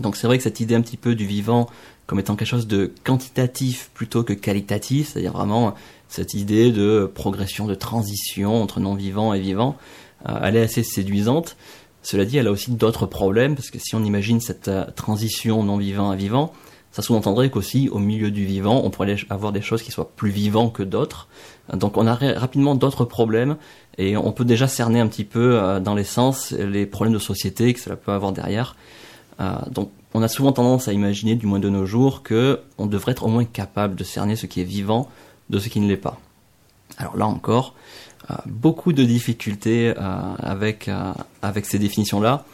[0.00, 1.68] Donc c'est vrai que cette idée un petit peu du vivant
[2.08, 5.74] comme étant quelque chose de quantitatif plutôt que qualitatif, c'est-à-dire vraiment
[6.08, 9.76] cette idée de progression, de transition entre non-vivant et vivant,
[10.26, 11.58] euh, elle est assez séduisante.
[12.02, 15.62] Cela dit, elle a aussi d'autres problèmes, parce que si on imagine cette euh, transition
[15.62, 16.54] non-vivant à vivant,
[16.92, 20.30] ça sous-entendrait qu'aussi au milieu du vivant, on pourrait avoir des choses qui soient plus
[20.30, 21.28] vivants que d'autres.
[21.74, 23.58] Donc on a rapidement d'autres problèmes
[23.98, 27.74] et on peut déjà cerner un petit peu euh, dans l'essence les problèmes de société
[27.74, 28.76] que cela peut avoir derrière.
[29.70, 33.12] donc on a souvent tendance à imaginer, du moins de nos jours, que on devrait
[33.12, 35.08] être au moins capable de cerner ce qui est vivant
[35.50, 36.18] de ce qui ne l'est pas.
[36.96, 37.74] Alors là encore,
[38.30, 42.44] euh, beaucoup de difficultés euh, avec, euh, avec ces définitions-là.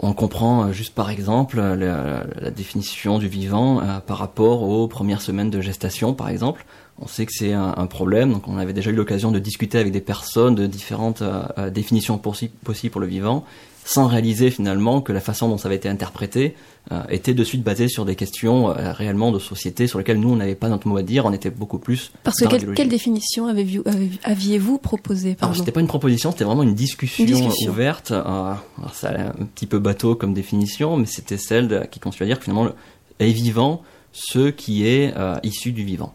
[0.00, 5.50] On comprend juste par exemple la, la définition du vivant par rapport aux premières semaines
[5.50, 6.66] de gestation, par exemple.
[6.98, 9.78] On sait que c'est un, un, problème, donc on avait déjà eu l'occasion de discuter
[9.78, 11.22] avec des personnes de différentes
[11.70, 13.44] définitions possibles pour le vivant
[13.84, 16.56] sans réaliser finalement que la façon dont ça avait été interprété
[16.90, 20.30] euh, était de suite basée sur des questions euh, réellement de société sur lesquelles nous
[20.30, 22.10] on n'avait pas notre mot à dire, on était beaucoup plus.
[22.22, 27.26] Parce que quelle, définition aviez-vous proposé Alors c'était pas une proposition, c'était vraiment une discussion,
[27.68, 28.10] ouverte.
[28.10, 28.54] Euh,
[28.92, 32.44] ça un petit peu bateau comme définition, mais c'était celle qui consiste à dire que
[32.44, 32.70] finalement
[33.18, 36.14] est vivant ce qui est issu du vivant.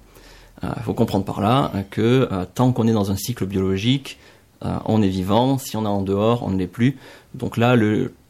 [0.64, 4.18] Il faut comprendre par là que tant qu'on est dans un cycle biologique,
[4.62, 5.58] on est vivant.
[5.58, 6.98] Si on est en dehors, on ne l'est plus.
[7.34, 7.76] Donc là,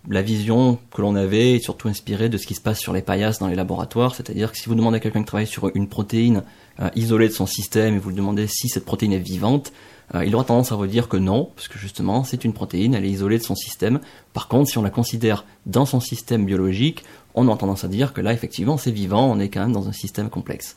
[0.07, 3.01] la vision que l'on avait est surtout inspirée de ce qui se passe sur les
[3.01, 5.87] paillasses dans les laboratoires, c'est-à-dire que si vous demandez à quelqu'un de travailler sur une
[5.87, 6.43] protéine
[6.79, 9.71] euh, isolée de son système et vous lui demandez si cette protéine est vivante,
[10.15, 12.95] euh, il aura tendance à vous dire que non, parce que justement c'est une protéine,
[12.95, 13.99] elle est isolée de son système.
[14.33, 17.03] Par contre, si on la considère dans son système biologique,
[17.35, 19.87] on a tendance à dire que là effectivement c'est vivant, on est quand même dans
[19.87, 20.75] un système complexe.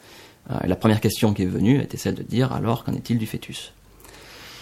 [0.50, 3.26] Euh, la première question qui est venue était celle de dire alors qu'en est-il du
[3.26, 3.72] fœtus?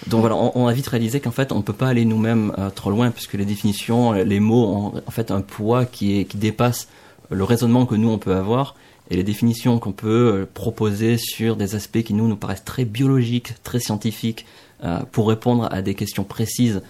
[0.06, 2.70] Donc voilà, on, a vite réalisé qu'en fait, on ne peut pas aller nous-mêmes euh,
[2.70, 6.88] trop loin, puisque les définitions, les mots ont en fait un poids qui, dépasse
[7.28, 8.76] le raisonnement que nous, on peut avoir.
[9.10, 12.84] Et les définitions qu'on peut euh, proposer sur des aspects qui nous, nous paraissent très
[12.84, 14.46] biologiques, très scientifiques,
[14.84, 16.82] euh, pour répondre à des questions précises,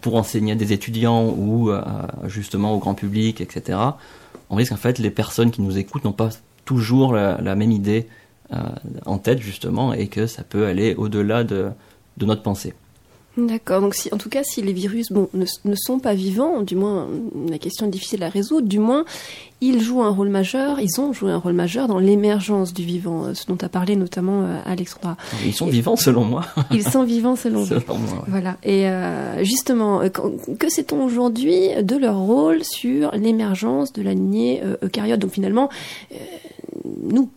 [0.00, 1.70] pour enseigner à des étudiants ou
[2.26, 3.76] justement au grand public, etc.,
[4.48, 6.30] on risque en fait, les personnes qui nous écoutent n'ont pas
[6.64, 8.06] toujours la même idée
[9.04, 11.70] en tête, justement, et que ça peut aller au-delà de
[12.16, 12.74] de notre pensée.
[13.36, 13.80] D'accord.
[13.80, 16.76] Donc, si, en tout cas, si les virus bon, ne, ne, sont pas vivants, du
[16.76, 17.08] moins,
[17.48, 19.04] la question est difficile à résoudre, du moins,
[19.60, 23.24] ils jouent un rôle majeur, ils ont joué un rôle majeur dans l'émergence du vivant,
[23.24, 25.16] euh, ce dont a parlé notamment euh, Alexandra.
[25.44, 26.46] Ils sont vivants selon moi.
[26.70, 28.24] ils sont vivants selon, selon moi.
[28.28, 28.56] Voilà.
[28.62, 35.18] Et euh, justement, que sait-on aujourd'hui de leur rôle sur l'émergence de la lignée eucaryote?
[35.18, 35.70] Donc, finalement,
[37.02, 37.30] nous,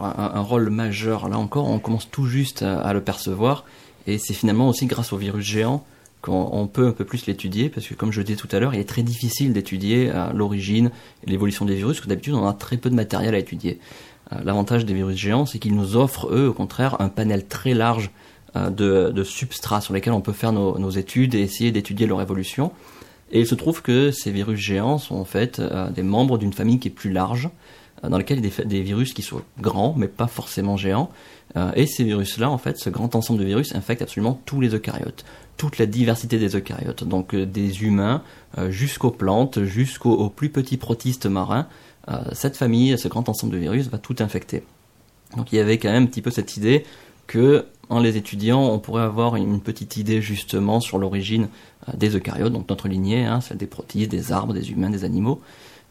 [0.00, 1.28] un, rôle majeur.
[1.28, 3.64] Là encore, on commence tout juste à, le percevoir.
[4.06, 5.84] Et c'est finalement aussi grâce au virus géant
[6.22, 8.80] qu'on peut un peu plus l'étudier, parce que comme je disais tout à l'heure, il
[8.80, 10.90] est très difficile d'étudier euh, l'origine
[11.24, 13.78] l'évolution des virus, parce que d'habitude on a très peu de matériel à étudier.
[14.32, 17.72] Euh, l'avantage des virus géants, c'est qu'ils nous offrent, eux, au contraire, un panel très
[17.72, 18.10] large
[18.56, 22.20] euh, de, substrats sur lesquels on peut faire nos, nos études et essayer d'étudier leur
[22.20, 22.72] évolution.
[23.30, 25.60] Et il se trouve que ces virus géants sont en fait
[25.94, 27.50] des membres d'une famille qui est plus large,
[28.02, 31.10] dans lequel il y a des, virus qui sont grands, mais pas forcément géants.
[31.56, 34.74] Euh, et ces virus-là, en fait, ce grand ensemble de virus infecte absolument tous les
[34.74, 35.24] eucaryotes,
[35.56, 38.22] toute la diversité des eucaryotes, donc euh, des humains
[38.70, 41.66] jusqu'aux plantes, jusqu'aux plus petits protistes marins.
[42.32, 44.62] cette famille, ce grand ensemble de virus va tout infecter.
[45.36, 46.84] Donc il y avait quand même un petit peu cette idée
[47.26, 51.48] que, en les étudiant, on pourrait avoir une petite idée justement sur l'origine
[51.94, 55.42] des eucaryotes, donc notre lignée, hein, celle des protistes, des arbres, des humains, des animaux.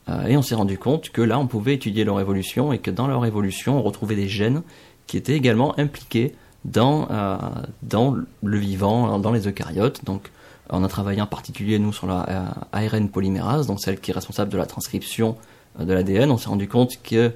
[0.10, 2.92] Euh, et on s'est rendu compte que là, on pouvait étudier leur évolution et que
[2.92, 4.62] dans leur évolution, on retrouvait des gènes
[5.06, 7.38] qui étaient également impliqués dans, euh,
[7.84, 10.04] dans le vivant, dans les eucaryotes.
[10.06, 10.32] Donc,
[10.70, 14.14] on a travaillé en particulier, nous, sur la euh, ARN polymérase, donc celle qui est
[14.14, 15.38] responsable de la transcription
[15.80, 16.32] de l'ADN.
[16.32, 17.32] On s'est rendu compte que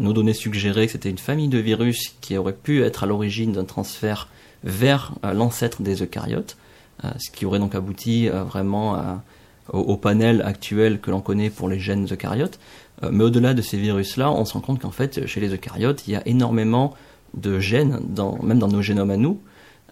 [0.00, 3.52] nos données suggéraient que c'était une famille de virus qui aurait pu être à l'origine
[3.52, 4.28] d'un transfert
[4.64, 6.56] vers l'ancêtre des eucaryotes,
[7.04, 9.22] ce qui aurait donc abouti vraiment à
[9.72, 12.58] au, panel actuel que l'on connaît pour les gènes eucaryotes.
[13.02, 16.06] Euh, mais au-delà de ces virus-là, on se rend compte qu'en fait, chez les eucaryotes,
[16.06, 16.94] il y a énormément
[17.34, 18.00] de gènes,
[18.42, 19.40] même dans nos génomes à nous,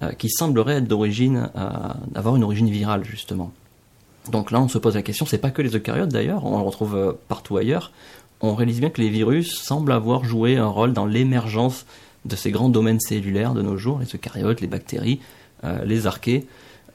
[0.02, 1.68] euh, qui sembleraient être d'origine, euh,
[2.14, 3.52] avoir une origine virale justement.
[4.30, 6.64] Donc là, on se pose la question, c'est pas que les eucaryotes d'ailleurs, on le
[6.64, 7.92] retrouve partout ailleurs.
[8.40, 11.84] On réalise bien que les virus semblent avoir joué un rôle dans l'émergence
[12.24, 15.20] de ces grands domaines cellulaires de nos jours, les eucaryotes, les bactéries,
[15.84, 16.46] les archées.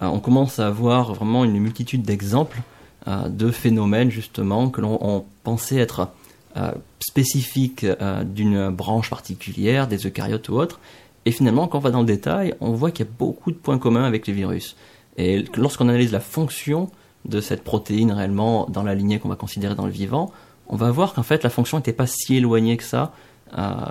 [0.02, 2.62] Euh, on commence à avoir vraiment une multitude d'exemples
[3.08, 6.10] euh, de phénomènes justement que l'on pensait être
[6.58, 7.86] euh, spécifiques
[8.26, 10.80] d'une branche particulière, des eucaryotes ou autres.
[11.26, 13.58] Et finalement, quand on va dans le détail, on voit qu'il y a beaucoup de
[13.58, 14.76] points communs avec les virus.
[15.18, 16.90] Et lorsqu'on analyse la fonction
[17.26, 20.32] de cette protéine réellement dans la lignée qu'on va considérer dans le vivant,
[20.68, 23.12] on va voir qu'en fait la fonction n'était pas si éloignée que ça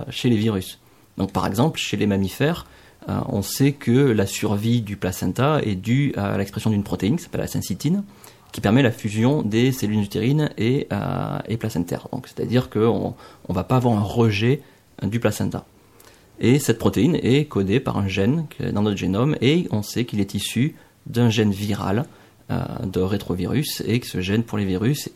[0.09, 0.79] chez les virus.
[1.19, 2.65] Donc par exemple, chez les mammifères,
[3.09, 7.41] on sait que la survie du placenta est due à l'expression d'une protéine qui s'appelle
[7.41, 8.05] la syncytine,
[8.53, 12.09] qui permet la fusion des cellules utérines et, euh, placentaires.
[12.25, 13.15] C'est-à-dire qu'on
[13.49, 14.63] ne va pas avoir un rejet
[15.03, 15.65] du placenta.
[16.41, 20.21] Et cette protéine est codée par un gène dans notre génome et on sait qu'il
[20.21, 22.05] est issu d'un gène viral
[22.51, 25.11] euh, de rétrovirus et que ce gène pour les virus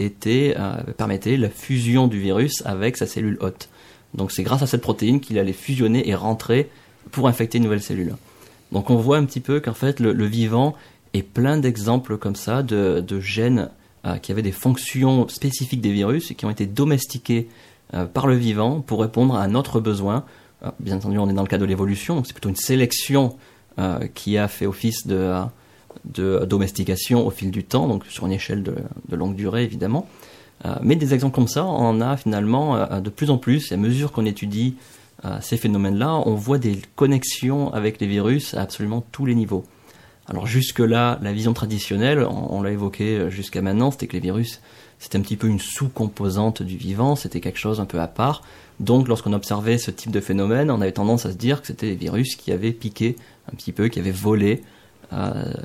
[0.97, 3.69] permettait la fusion du virus avec sa cellule hôte.
[4.15, 6.71] Donc c'est grâce à cette protéine qu'il allait fusionner et rentrer
[7.11, 8.15] pour infecter une nouvelle cellule.
[8.73, 10.75] Donc on voit un petit peu qu'en fait le, vivant
[11.13, 13.69] est plein d'exemples comme ça de, gènes
[14.07, 17.49] euh, qui avaient des fonctions spécifiques des virus et qui ont été domestiquées
[17.95, 20.25] euh, par le vivant pour répondre à un autre besoin.
[20.65, 23.37] Euh, bien entendu, on est dans le cas de l'évolution, donc c'est plutôt une sélection
[24.15, 25.41] qui a fait office de,
[26.45, 28.75] domestication au fil du temps, donc sur une échelle de,
[29.09, 30.07] de longue durée évidemment.
[30.83, 33.73] Mais des exemples comme ça, on en a finalement de plus en plus.
[33.73, 34.75] À mesure qu'on étudie
[35.41, 39.65] ces phénomènes-là, on voit des connexions avec les virus à absolument tous les niveaux.
[40.29, 44.61] Alors jusque-là, la vision traditionnelle, on, l'a évoqué euh, jusqu'à maintenant, c'était que les virus,
[44.99, 48.43] c'était un petit peu une sous-composante du vivant, c'était quelque chose un peu à part.
[48.79, 51.87] Donc lorsqu'on observait ce type de phénomène, on avait tendance à se dire que c'était
[51.87, 53.17] les virus qui avaient piqué
[53.53, 54.63] un petit peu, qui avaient volé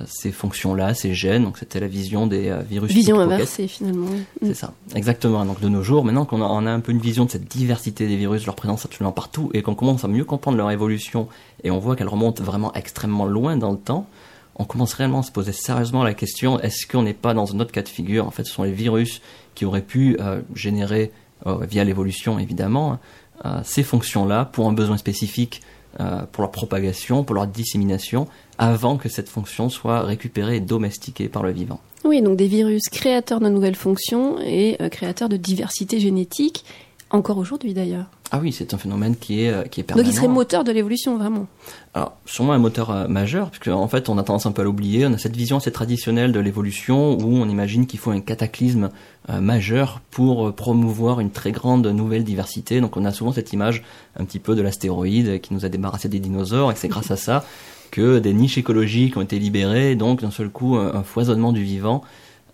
[0.06, 1.44] ces fonctions-là, ces gènes.
[1.44, 2.92] Donc c'était la vision des euh, virus.
[2.92, 4.08] Vision inversée finalement.
[4.42, 5.46] C'est ça, exactement.
[5.46, 7.48] Donc de nos jours, maintenant qu'on a, on a un peu une vision de cette
[7.48, 11.28] diversité des virus, leur présence absolument partout, et qu'on commence à mieux comprendre leur évolution,
[11.64, 14.08] et on voit qu'elle remonte vraiment extrêmement loin dans le temps,
[14.58, 17.60] on commence réellement à se poser sérieusement la question est-ce qu'on n'est pas dans un
[17.60, 18.26] autre cas de figure?
[18.26, 19.22] En fait, ce sont les virus
[19.56, 21.12] qui auraient pu euh, générer,
[21.46, 23.00] euh, via l'évolution évidemment,
[23.46, 25.62] euh, ces fonctions-là pour un besoin spécifique,
[26.32, 31.44] pour leur propagation, pour leur dissémination, avant que cette fonction soit récupérée et domestiquée par
[31.44, 31.80] le vivant.
[32.04, 36.64] Oui, donc des virus créateurs de nouvelles fonctions et euh, créateurs de diversité génétique,
[37.10, 38.06] encore aujourd'hui d'ailleurs.
[38.32, 40.06] Ah oui, c'est un phénomène qui est, euh, qui est permanent.
[40.06, 41.48] Donc il serait moteur de l'évolution, vraiment.
[41.94, 44.66] Alors, sûrement un moteur euh, majeur, puisque en fait, on a tendance un peu à
[44.66, 45.06] l'oublier.
[45.06, 48.90] On a cette vision assez traditionnelle de l'évolution où on imagine qu'il faut un cataclysme
[49.30, 52.82] euh, majeur pour promouvoir une très grande nouvelle diversité.
[52.82, 53.84] Donc, on a souvent cette image
[54.18, 57.12] un petit peu de l'astéroïde qui nous a débarrassé des dinosaures, et que c'est grâce
[57.12, 57.46] à ça
[57.92, 61.64] que des niches écologiques ont été libérées, donc d'un seul coup, un, un foisonnement du
[61.64, 62.04] vivant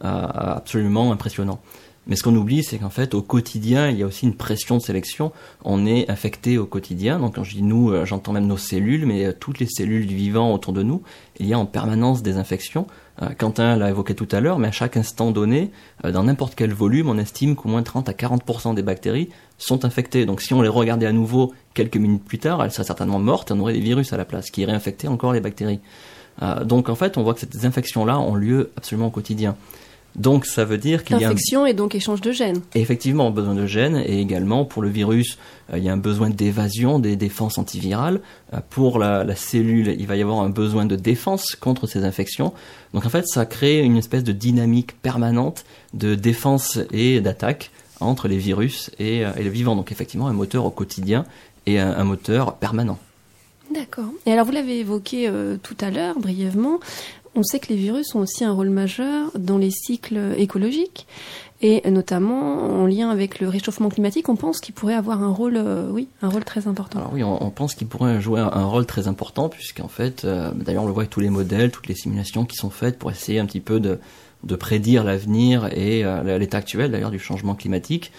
[0.04, 1.62] euh, absolument impressionnant.
[2.08, 4.76] Mais ce qu'on oublie, c'est qu'en fait, au quotidien, il y a aussi une pression
[4.76, 5.32] de sélection.
[5.64, 7.20] On est infecté au quotidien.
[7.20, 10.06] Donc, quand je dis nous, euh, j'entends même nos cellules, mais euh, toutes les cellules
[10.06, 11.02] du vivant autour de nous.
[11.40, 12.88] Il y a en permanence des infections.
[13.22, 15.72] Euh, Quentin l'a évoqué tout à l'heure, mais à chaque instant donné,
[16.04, 19.86] euh, dans n'importe quel volume, on estime qu'au moins 30 à 40% des bactéries sont
[19.86, 20.26] infectées.
[20.26, 23.52] Donc, si on les regardait à nouveau quelques minutes plus tard, elles seraient certainement mortes
[23.52, 25.80] et on aurait des virus à la place qui iraient infecter encore les bactéries.
[26.42, 29.56] Euh, donc, en fait, on voit que ces infections-là ont lieu absolument au quotidien.
[30.16, 31.30] Donc ça veut dire qu'il y a.
[31.30, 32.62] Infection et donc échange de gènes.
[32.76, 35.38] Effectivement besoin de gènes et également pour le virus
[35.72, 38.22] euh, il y a un besoin d'évasion des défenses antivirales
[38.54, 42.04] Euh, pour la, la cellule il va y avoir un besoin de défense contre ces
[42.04, 42.54] infections
[42.94, 48.28] donc en fait ça crée une espèce de dynamique permanente de défense et d'attaque entre
[48.28, 51.26] les virus et, euh, et le vivant donc effectivement un moteur au quotidien
[51.66, 53.00] et un, un moteur permanent
[53.74, 54.12] D'accord.
[54.28, 55.32] Et alors vous l'avez évoqué
[55.64, 56.80] tout à l'heure brièvement,
[57.36, 61.08] on sait que les virus ont aussi un rôle majeur dans les cycles écologiques
[61.64, 65.56] et notamment en lien avec le réchauffement climatique, on pense qu'il pourrait avoir un rôle,
[65.56, 67.00] euh, oui, un rôle très important.
[67.00, 70.84] Alors oui, on, pense qu'il pourrait jouer un, rôle très important puisqu'en fait, euh, d'ailleurs
[70.84, 73.40] on le voit avec tous les modèles, toutes les simulations qui sont faites pour essayer
[73.40, 73.98] un petit peu de,
[74.58, 78.12] prédire l'avenir et euh, l'état actuel d'ailleurs du changement climatique.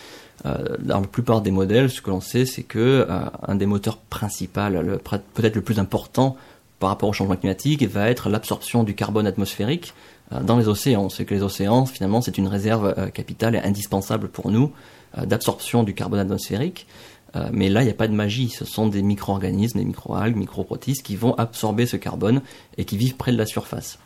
[0.45, 3.07] Dans la plupart des modèles, ce que l'on sait, c'est que
[3.47, 4.61] un des moteurs principaux,
[5.33, 6.37] peut-être le plus important
[6.79, 9.95] par rapport au changement climatique, va être l'absorption du carbone atmosphérique
[10.33, 11.09] euh, dans les océans.
[11.09, 14.73] Sait que les océans, finalement, c'est une réserve euh, capitale et indispensable pour nous
[15.19, 16.87] euh, d'absorption du carbone atmosphérique.
[17.51, 18.49] Mais là, il n'y a pas de magie.
[18.49, 22.43] Ce sont des micro-organismes, des micro-algues, micro-protistes qui vont absorber ce carbone
[22.79, 23.99] et qui vivent près de la surface.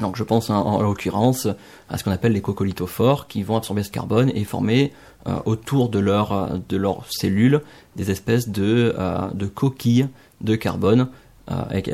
[0.00, 1.46] Donc je pense en, en l'occurrence
[1.88, 4.92] à ce qu'on appelle les coccolithophores qui vont absorber ce carbone et former
[5.44, 7.62] autour de leur de leurs cellules
[7.94, 8.92] des espèces de
[9.54, 10.08] coquilles
[10.40, 11.10] de carbone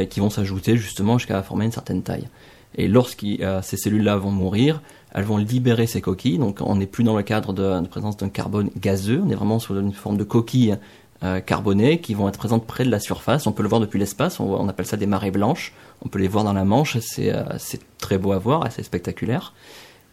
[0.08, 2.28] qui vont s'ajouter justement jusqu'à former une certaine taille.
[2.76, 4.82] Et lorsque euh, ces cellules-là vont mourir,
[5.14, 6.38] elles vont libérer ces coquilles.
[6.38, 9.34] Donc on n'est plus dans le cadre de, de présence d'un carbone gazeux, on est
[9.34, 10.76] vraiment sur une forme de coquilles
[11.22, 13.46] euh, carbonées qui vont être présentes près de la surface.
[13.46, 15.72] On peut le voir depuis l'espace, on, appelle ça des marées blanches.
[16.04, 18.82] On peut les voir dans la Manche, c'est euh, c'est très beau à voir, assez
[18.82, 19.54] spectaculaire.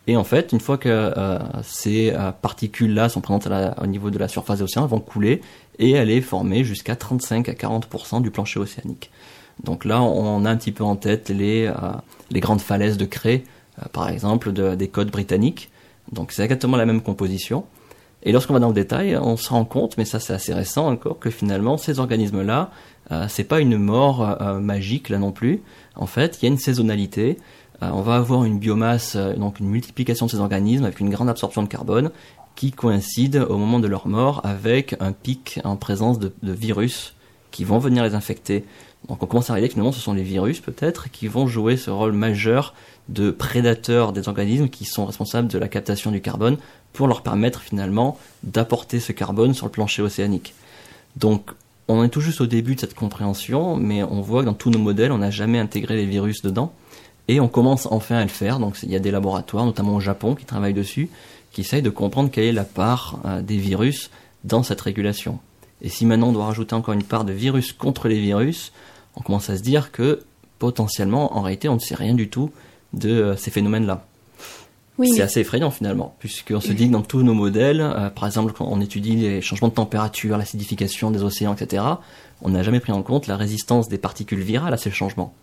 [0.08, 1.14] Et en fait, une fois que
[1.62, 3.48] ces particules-là sont présentes
[3.80, 5.42] au niveau de la surface océans, elles vont couler
[5.78, 9.12] et aller former jusqu'à 35 à 40% du plancher océanique.
[9.64, 11.74] Donc là, on a un petit peu en tête les, euh,
[12.40, 13.44] grandes falaises de craie,
[13.80, 15.70] euh, par exemple, de- des côtes britanniques.
[16.12, 17.66] Donc c'est exactement la même composition.
[18.24, 20.88] Et lorsqu'on va dans le détail, on se rend compte, mais ça c'est assez récent
[20.88, 22.70] encore, que finalement ces organismes-là,
[23.12, 25.62] euh, c'est pas une mort magique là non plus.
[25.96, 27.38] En fait, il y a une saisonnalité.
[27.82, 31.64] On va avoir une biomasse, donc une multiplication de ces organismes avec une grande absorption
[31.64, 32.12] de carbone
[32.56, 37.16] qui coïncide au moment de leur mort avec un pic en présence de virus
[37.50, 38.66] qui vont venir les infecter.
[39.08, 41.76] Donc on commence à réaliser que finalement ce sont les virus peut-être qui vont jouer
[41.76, 42.74] ce rôle majeur
[43.10, 46.58] de prédateurs des organismes qui sont responsables de la captation du carbone
[46.94, 50.54] pour leur permettre finalement d'apporter ce carbone sur le plancher océanique.
[51.16, 51.52] Donc
[51.88, 54.70] on est tout juste au début de cette compréhension, mais on voit que dans tous
[54.70, 56.72] nos modèles, on n'a jamais intégré les virus dedans.
[57.28, 58.60] Et on commence enfin à le faire.
[58.60, 61.10] Donc il y a des laboratoires, notamment au Japon, qui travaillent dessus,
[61.52, 64.10] qui essayent de comprendre quelle est la part euh, des virus
[64.44, 65.40] dans cette régulation.
[65.82, 68.72] Et si maintenant on doit rajouter encore une part de virus contre les virus,
[69.16, 70.24] on commence à se dire que
[70.60, 72.52] potentiellement, en réalité, on ne sait rien du tout
[72.94, 74.06] de euh, ces phénomènes-là.
[74.98, 78.10] Oui, c'est mais- assez effrayant finalement, puisqu'on se dit que dans tous nos modèles, euh,
[78.10, 81.84] par exemple quand on étudie les changements de température, l'acidification des océans, etc.,
[82.42, 85.34] on n'a jamais pris en compte la résistance des particules virales à ces changements.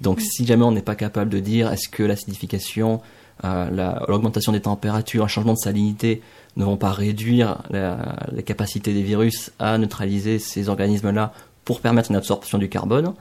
[0.00, 3.00] Donc si jamais on n'est pas capable de dire est-ce que l'acidification,
[3.44, 6.20] euh, la- l'augmentation des températures, un changement de salinité
[6.56, 11.32] ne vont pas réduire la, la capacité des virus à neutraliser ces organismes-là
[11.68, 13.12] pour permettre une absorption du carbone,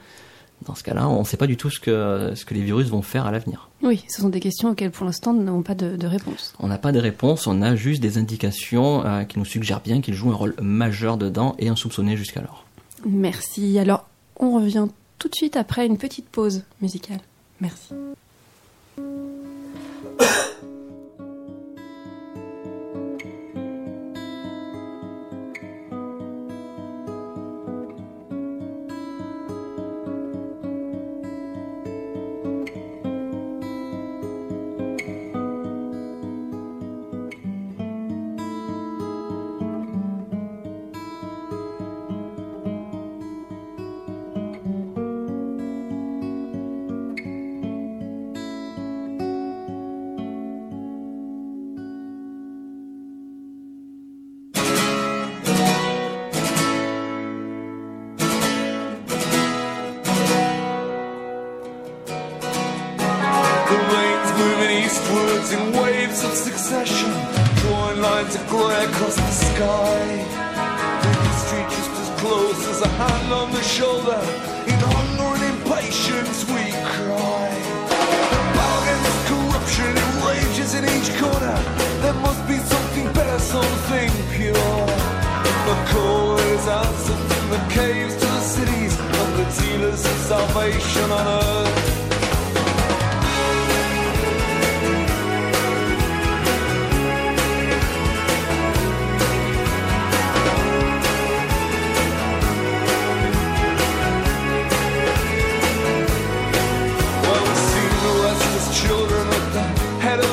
[0.66, 2.88] dans ce cas-là, on ne sait pas du tout ce que, ce que les virus
[2.88, 3.70] vont faire à l'avenir.
[3.84, 6.54] Oui, ce sont des questions auxquelles pour l'instant nous n'avons pas de, de réponse.
[6.60, 10.00] On n'a pas de réponse, on a juste des indications euh, qui nous suggèrent bien
[10.00, 12.64] qu'ils jouent un rôle majeur dedans et insoupçonné jusqu'alors.
[13.06, 13.78] Merci.
[13.80, 14.88] Alors, on revient
[15.20, 17.20] tout de suite après une petite pause musicale.
[17.60, 17.94] Merci.
[65.06, 67.12] Moving eastwards in waves of succession,
[67.62, 70.26] drawing lines of grey across the sky.
[71.02, 74.20] The street just as close as a hand on the shoulder.
[74.68, 77.50] In hunger and impatience we cry.
[77.90, 81.58] The battle against corruption it rages in each corner.
[82.02, 84.86] There must be something better, something pure.
[85.70, 91.12] The call is answered from the caves to the cities, of the dealers of salvation
[91.12, 91.97] on earth.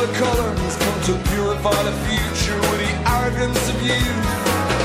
[0.06, 4.24] The columns come to purify the future with the arrogance of youth.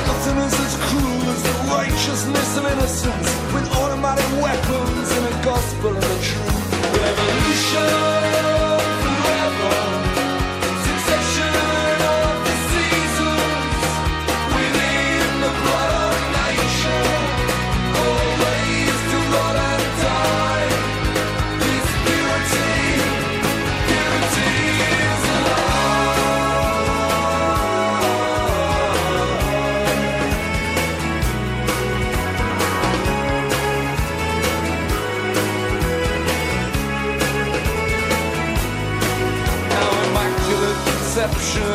[0.08, 5.90] Nothing is as cruel as the righteousness of innocence with automatic weapons and a gospel
[5.90, 7.04] of the truth.
[7.04, 8.09] Revolution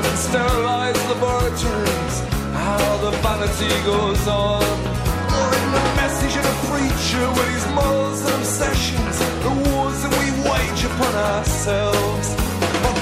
[0.05, 2.15] and sterilized laboratories.
[2.53, 4.65] How the vanity goes on.
[5.39, 9.17] Or in the message of a preacher with his morals and obsessions.
[9.47, 12.27] The wars that we wage upon ourselves.
[12.83, 12.97] But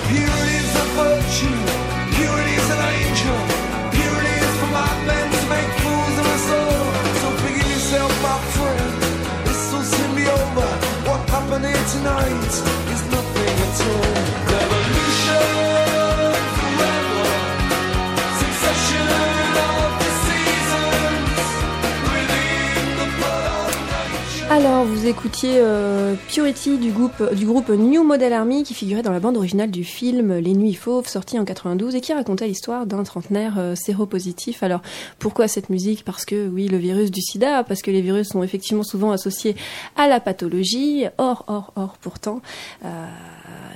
[25.12, 29.36] écoutiez euh, Purity du groupe, du groupe New Model Army qui figurait dans la bande
[29.36, 33.56] originale du film Les Nuits Fauves sorti en 92 et qui racontait l'histoire d'un trentenaire
[33.58, 34.62] euh, séropositif.
[34.62, 34.80] Alors,
[35.18, 36.02] pourquoi cette musique?
[36.02, 39.54] Parce que oui, le virus du sida, parce que les virus sont effectivement souvent associés
[39.96, 41.04] à la pathologie.
[41.18, 42.40] Or, or, or, pourtant,
[42.86, 43.06] euh,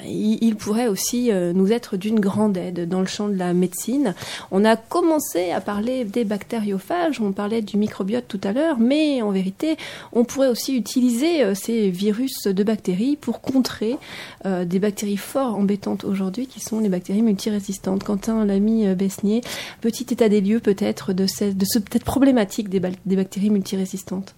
[0.09, 4.15] il, pourrait aussi euh, nous être d'une grande aide dans le champ de la médecine.
[4.51, 9.23] On a commencé à parler des bactériophages, on parlait du microbiote tout à l'heure, mais
[9.23, 9.77] en vérité,
[10.13, 13.97] on pourrait aussi utiliser euh, ces virus de bactéries pour contrer
[14.45, 18.05] euh, des bactéries fort embêtantes aujourd'hui, qui sont les bactéries multirésistantes.
[18.05, 19.41] Quentin, l'ami Besnier,
[19.81, 24.35] petit état des lieux peut-être de, ce, de ce peut-être problématique des bactéries multirésistantes.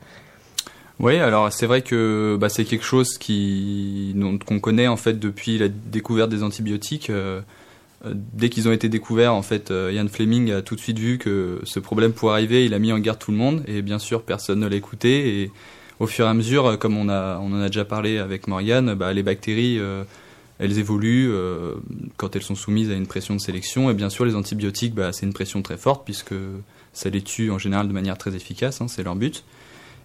[1.01, 5.57] Oui, alors c'est vrai que bah, c'est quelque chose qui qu'on connaît en fait depuis
[5.59, 7.11] la découverte des antibiotiques.
[7.11, 7.40] Euh,
[8.05, 10.99] euh, dès qu'ils ont été découverts, en fait, euh, Ian Fleming a tout de suite
[10.99, 12.64] vu que ce problème pourrait arriver.
[12.64, 15.42] Il a mis en garde tout le monde et bien sûr personne ne l'a écouté
[15.42, 15.53] et
[16.01, 18.94] au fur et à mesure, comme on, a, on en a déjà parlé avec Morgane,
[18.94, 19.80] bah, les bactéries,
[20.61, 21.32] elles évoluent
[22.16, 23.90] quand elles sont soumises à une pression de sélection.
[23.90, 26.34] Et bien sûr, les antibiotiques, bah, c'est une pression très forte puisque
[26.92, 29.42] ça les tue en général de manière très efficace, hein, c'est leur but.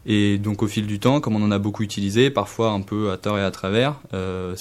[0.05, 3.11] Et donc au fil du temps, comme on en a beaucoup utilisé, parfois un peu
[3.11, 4.55] à tort et à travers, euh,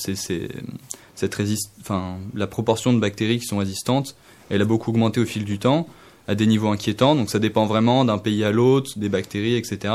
[2.34, 4.16] la proportion de bactéries qui sont résistantes,
[4.50, 5.88] elle a beaucoup augmenté au fil du temps,
[6.28, 7.16] à des niveaux inquiétants.
[7.16, 9.94] Donc ça dépend vraiment d'un pays à l'autre, des bactéries, etc.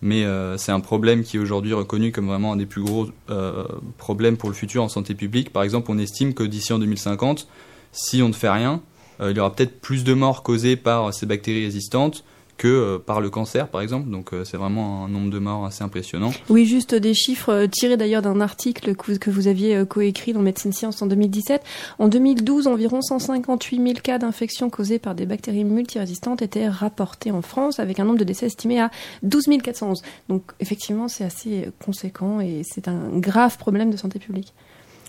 [0.00, 3.08] Mais euh, c'est un problème qui est aujourd'hui reconnu comme vraiment un des plus gros
[3.30, 3.64] euh,
[3.98, 5.52] problèmes pour le futur en santé publique.
[5.52, 7.46] Par exemple, on estime que d'ici en 2050,
[7.92, 8.80] si on ne fait rien,
[9.20, 12.22] il y aura peut-être plus de morts causées par ces bactéries résistantes
[12.58, 14.10] que euh, par le cancer, par exemple.
[14.10, 16.32] Donc euh, c'est vraiment un nombre de morts assez impressionnant.
[16.50, 20.34] Oui, juste des chiffres euh, tirés d'ailleurs d'un article que vous, que vous aviez coécrit
[20.34, 21.62] dans Médecine Science en 2017.
[21.98, 27.40] En 2012, environ 158 000 cas d'infection causés par des bactéries multirésistantes étaient rapportés en
[27.40, 28.90] France, avec un nombre de décès estimé à
[29.22, 30.02] 12 411.
[30.28, 34.52] Donc effectivement, c'est assez conséquent et c'est un grave problème de santé publique.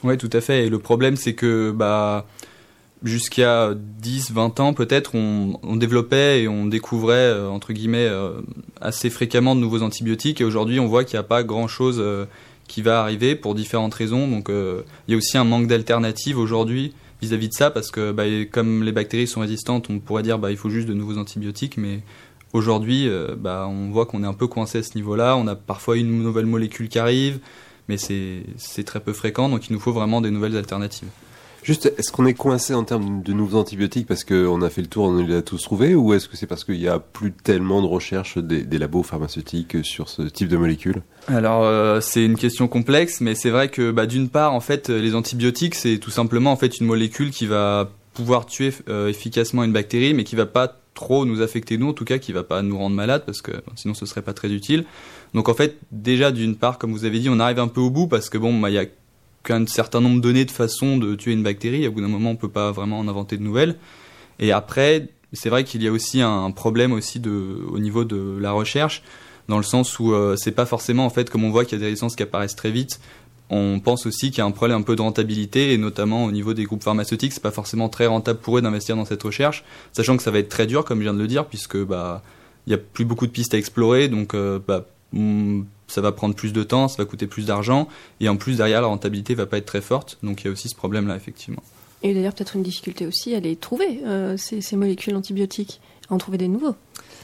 [0.04, 0.68] Ouais, tout à fait.
[0.68, 2.26] Et le problème, c'est que bah,
[3.04, 8.41] jusqu'à 10, 20 ans, peut-être, on, développait et on découvrait, euh, entre guillemets, euh,
[8.82, 10.41] assez fréquemment de nouveaux antibiotiques.
[10.41, 12.26] Et aujourd'hui, on voit qu'il n'y a pas grand-chose euh,
[12.68, 14.28] qui va arriver pour différentes raisons.
[14.28, 18.24] Donc, il y a aussi un manque d'alternatives aujourd'hui vis-à-vis de ça, parce que bah,
[18.50, 21.78] comme les bactéries sont résistantes, on pourrait dire bah, il faut juste de nouveaux antibiotiques,
[21.78, 22.02] mais
[22.54, 25.36] aujourd'hui, bah, on voit qu'on est un peu coincé à ce niveau-là.
[25.36, 27.39] On a parfois une nouvelle molécule qui arrive,
[27.89, 31.10] mais c'est très peu fréquent, donc il nous faut vraiment des nouvelles alternatives.
[31.70, 34.88] Juste, est-ce qu'on est coincé en termes de nouveaux antibiotiques parce qu'on a fait le
[34.88, 37.32] tour, on les a tous trouvés, ou est-ce que c'est parce qu'il n'y a plus
[37.32, 41.03] tellement de recherche des, labos pharmaceutiques sur ce type de molécules?
[41.28, 44.89] Alors euh, c'est une question complexe, mais c'est vrai que bah, d'une part, en fait,
[44.89, 49.63] les antibiotiques c'est tout simplement en fait une molécule qui va pouvoir tuer euh, efficacement
[49.63, 52.41] une bactérie, mais qui va pas trop nous affecter nous, en tout cas qui va
[52.41, 54.86] pas nous rendre malades parce que sinon ce serait pas très utile.
[55.36, 57.91] Donc en fait, déjà d'une part, comme vous avez dit, on arrive un peu au
[57.91, 58.86] bout parce que bon, bah, il y a
[59.44, 61.86] qu'un certain nombre donné de façons de tuer une bactérie.
[61.86, 63.76] À bout d'un moment, on peut pas vraiment en inventer de nouvelles.
[64.40, 68.52] Et après, c'est vrai qu'il y a aussi un problème aussi au niveau de la
[68.52, 69.04] recherche,
[69.48, 71.76] dans le sens où euh, c'est pas forcément en fait comme on voit qu'il y
[71.76, 73.00] a des résistances qui apparaissent très vite.
[73.52, 76.32] On pense aussi qu'il y a un problème un peu de rentabilité et notamment au
[76.32, 79.64] niveau des groupes pharmaceutiques, c'est pas forcément très rentable pour eux d'investir dans cette recherche,
[79.92, 82.22] sachant que ça va être très dur comme je viens de le dire puisque bah
[82.68, 86.12] il y a plus beaucoup de pistes à explorer donc euh, bah, mm, ça va
[86.12, 87.88] prendre plus de temps, ça va coûter plus d'argent
[88.20, 90.52] et en plus derrière la rentabilité va pas être très forte donc il y a
[90.52, 91.62] aussi ce problème là effectivement.
[92.02, 96.14] Et d'ailleurs, peut-être une difficulté aussi à les trouver, euh, ces, ces molécules antibiotiques, à
[96.14, 96.74] en trouver des nouveaux.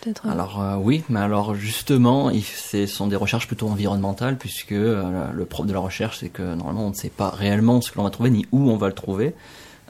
[0.02, 0.26] Peut-être.
[0.28, 0.32] euh.
[0.32, 5.32] Alors euh, oui, mais alors justement, il- ce sont des recherches plutôt environnementales puisque euh,
[5.32, 7.98] le propre de la recherche, c'est que normalement on ne sait pas réellement ce que
[8.00, 9.34] l'on va trouver ni où on va le trouver.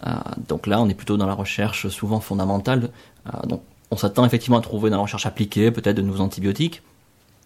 [0.06, 0.12] Euh,
[0.48, 2.92] donc là, on est plutôt dans la recherche souvent fondamentale.
[3.28, 6.84] Euh, donc on s'attend effectivement à trouver dans la recherche appliquée peut-être de nouveaux antibiotiques,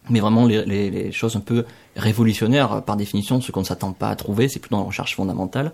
[0.10, 3.92] mais vraiment les, les- les choses un peu révolutionnaires par définition, ce qu'on ne s'attend
[3.94, 5.72] pas à trouver, c'est plutôt dans la recherche fondamentale.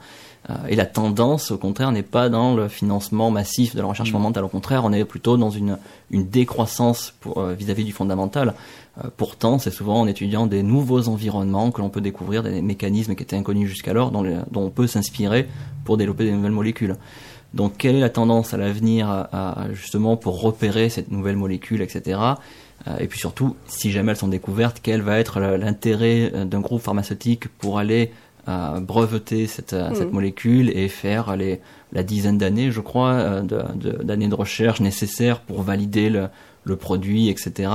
[0.50, 4.12] Euh, et la tendance, au contraire, n'est pas dans le financement massif de la recherche
[4.12, 4.44] fondamentale.
[4.44, 5.78] Au contraire, on est plutôt dans une,
[6.12, 8.54] une décroissance euh, vis-à-vis du fondamental.
[9.04, 13.16] Euh, pourtant, c'est souvent en étudiant des nouveaux environnements que l'on peut découvrir des mécanismes
[13.16, 15.48] qui étaient inconnus jusqu'alors, dont, dont on peut s'inspirer
[15.84, 16.96] pour développer des nouvelles molécules.
[17.54, 19.28] Donc, quelle est la tendance à l'avenir,
[19.72, 22.20] justement, pour repérer cette nouvelle molécule, etc.
[22.88, 26.60] Euh, Et puis surtout, si jamais elles sont découvertes, quel va être l'intérêt euh, d'un
[26.62, 28.12] groupe pharmaceutique pour aller
[28.48, 31.62] euh, breveter cette, cette molécule et faire les,
[31.94, 36.28] la dizaine d'années, je crois, de- de- d'années de, recherche nécessaires pour valider le,
[36.64, 37.70] le produit, etc.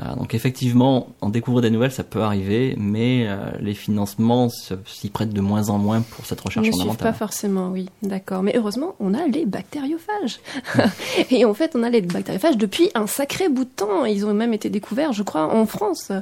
[0.00, 5.10] Euh, donc effectivement, en découvrir des nouvelles, ça peut arriver, mais euh, les financements s'y
[5.10, 7.12] prêtent de moins en moins pour cette recherche ne suivent fondamentale.
[7.12, 8.42] pas forcément, oui, d'accord.
[8.42, 10.38] Mais heureusement, on a les bactériophages.
[11.30, 14.04] Et en fait, on a les bactériophages depuis un sacré bout de temps.
[14.04, 16.12] Ils ont même été découverts, je crois, en France.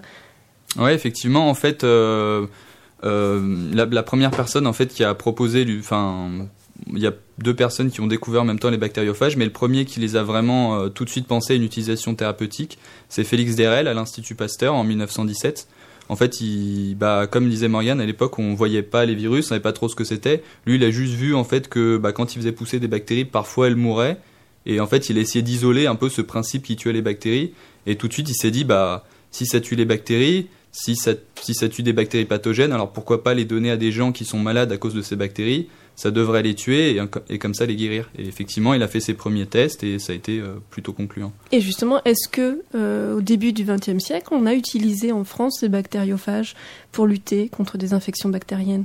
[0.79, 2.47] Ouais, effectivement, en fait, euh,
[3.05, 6.31] euh, la, la première personne en fait qui a proposé, enfin,
[6.93, 9.53] il y a deux personnes qui ont découvert en même temps les bactériophages, mais le
[9.53, 13.25] premier qui les a vraiment euh, tout de suite pensé à une utilisation thérapeutique, c'est
[13.25, 15.69] Félix Derel à l'Institut Pasteur en 1917.
[16.09, 16.37] En fait,
[16.97, 19.89] bah, comme disait Morgane, à l'époque, on voyait pas les virus, on savait pas trop
[19.89, 20.43] ce que c'était.
[20.65, 23.25] Lui, il a juste vu en fait que bah, quand il faisait pousser des bactéries,
[23.25, 24.19] parfois elles mouraient.
[24.67, 27.53] Et en fait, il a essayé d'isoler un peu ce principe qui tuait les bactéries.
[27.87, 31.13] Et tout de suite, il s'est dit, bah, si ça tue les bactéries, si ça,
[31.41, 34.27] si ça tue des bactéries pathogènes, alors pourquoi pas les donner à des gens qui
[34.27, 35.69] sont malades à cause de ces bactéries?
[35.95, 38.11] Ça devrait les tuer et, et comme ça les guérir.
[38.19, 41.33] Et effectivement, il a fait ses premiers tests et ça a été euh, plutôt concluant.
[41.51, 45.59] Et justement, est-ce que euh, au début du XXe siècle, on a utilisé en France
[45.61, 46.55] ces bactériophages
[46.93, 48.85] pour lutter contre des infections bactériennes?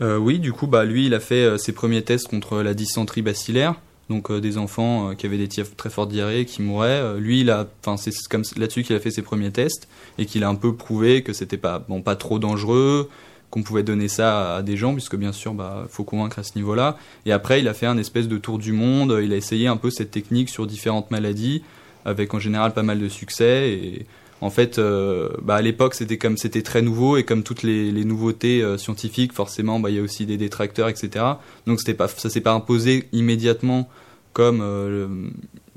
[0.00, 3.20] Euh, oui, du coup, bah, lui, il a fait ses premiers tests contre la dysenterie
[3.20, 3.74] bacillaire
[4.08, 6.88] donc euh, des enfants euh, qui avaient des très fortes diarrhées, qui mouraient.
[6.88, 9.88] Euh, lui, il a, enfin, c'est comme là-dessus qu'il a fait ses premiers tests
[10.18, 13.10] et qu'il a un peu prouvé que c'était pas, bon, pas trop dangereux,
[13.50, 16.52] qu'on pouvait donner ça à des gens, puisque bien sûr, bah, faut convaincre à ce
[16.56, 16.96] niveau-là.
[17.26, 19.18] Et après, il a fait un espèce de tour du monde.
[19.22, 21.62] Il a essayé un peu cette technique sur différentes maladies,
[22.04, 23.70] avec en général pas mal de succès.
[23.70, 24.06] Et
[24.40, 27.90] en fait, euh, bah, à l'époque, c'était comme c'était très nouveau et comme toutes les,
[27.90, 31.24] les nouveautés euh, scientifiques, forcément, bah, il y a aussi des détracteurs, etc.
[31.66, 33.88] Donc c'était pas, ça s'est pas imposé immédiatement
[34.32, 35.08] comme euh,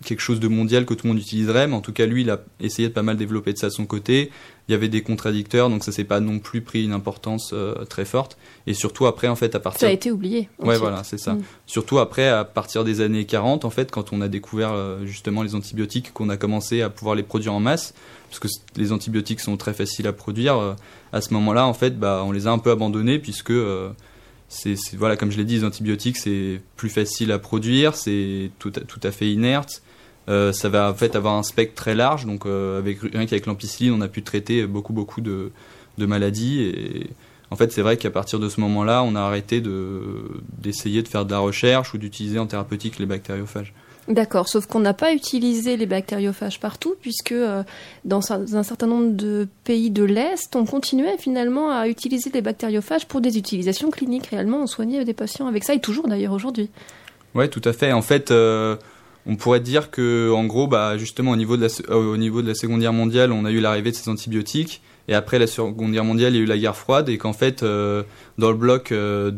[0.05, 2.29] quelque chose de mondial que tout le monde utiliserait, mais en tout cas, lui, il
[2.29, 4.29] a essayé de pas mal développer de ça de son côté.
[4.67, 7.55] Il y avait des contradicteurs, donc ça s'est pas non plus pris une importance
[7.89, 8.37] très forte.
[8.67, 10.47] Et surtout après, en fait, à partir Ça a été oublié.
[10.59, 11.33] Ouais, voilà, c'est ça.
[11.33, 11.41] Mm.
[11.65, 15.55] Surtout après, à partir des années 40, en fait, quand on a découvert justement les
[15.55, 17.93] antibiotiques, qu'on a commencé à pouvoir les produire en masse,
[18.31, 20.73] parce que les antibiotiques sont très faciles à produire, euh,
[21.11, 23.91] à ce moment-là, en fait, bah, on les a un peu abandonnés, puisque, euh,
[24.97, 28.71] voilà, comme je l'ai dit, les antibiotiques, c'est plus facile à produire, c'est tout,
[29.03, 29.83] à- fait inerte.
[30.29, 34.01] Euh, ça va en fait avoir un spectre très large, donc rien qu'avec l'ampicilline, on
[34.01, 35.51] a pu traiter beaucoup, beaucoup de,
[35.97, 36.61] maladies.
[36.61, 37.09] Et
[37.49, 40.01] en fait, c'est vrai qu'à partir de ce moment-là, on a arrêté de,
[40.57, 43.73] d'essayer de faire de la recherche ou d'utiliser en thérapeutique les bactériophages.
[44.11, 47.63] D'accord, sauf qu'on n'a pas utilisé les bactériophages partout, puisque euh,
[48.03, 53.05] dans un certain nombre de pays de l'Est, on continuait finalement à utiliser les bactériophages
[53.05, 54.27] pour des utilisations cliniques.
[54.27, 56.69] Réellement, on soignait des patients avec ça, et toujours d'ailleurs aujourd'hui.
[57.35, 57.93] Ouais, tout à fait.
[57.93, 58.75] En fait, euh,
[59.25, 62.49] on pourrait dire que, en gros, bah, justement, au niveau, de la, au niveau de
[62.49, 64.81] la Seconde Guerre mondiale, on a eu l'arrivée de ces antibiotiques.
[65.07, 67.07] Et après la Seconde Guerre mondiale, il y a eu la guerre froide.
[67.07, 68.03] Et qu'en fait, euh,
[68.37, 69.31] dans le bloc de,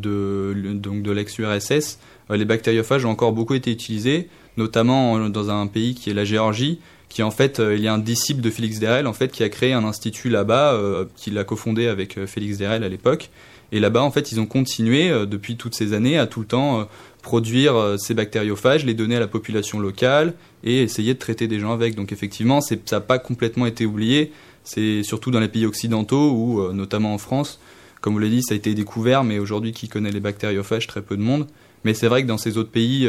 [0.73, 1.99] donc de l'ex-URSS,
[2.31, 6.25] les bactériophages ont encore beaucoup été utilisés, notamment en- dans un pays qui est la
[6.25, 6.79] Géorgie,
[7.09, 9.43] qui en fait, euh, il y a un disciple de Félix Derel, en fait, qui
[9.43, 13.29] a créé un institut là-bas, euh, qu'il a cofondé avec euh, Félix Derel à l'époque.
[13.71, 16.87] Et là-bas, en fait, ils ont continué depuis toutes ces années à tout le temps
[17.23, 21.71] produire ces bactériophages, les donner à la population locale et essayer de traiter des gens
[21.71, 21.95] avec.
[21.95, 24.31] Donc effectivement, ça n'a pas complètement été oublié.
[24.63, 27.59] C'est surtout dans les pays occidentaux ou notamment en France.
[27.99, 31.01] Comme vous l'avez dit, ça a été découvert, mais aujourd'hui, qui connaît les bactériophages Très
[31.01, 31.47] peu de monde.
[31.83, 33.07] Mais c'est vrai que dans ces autres pays,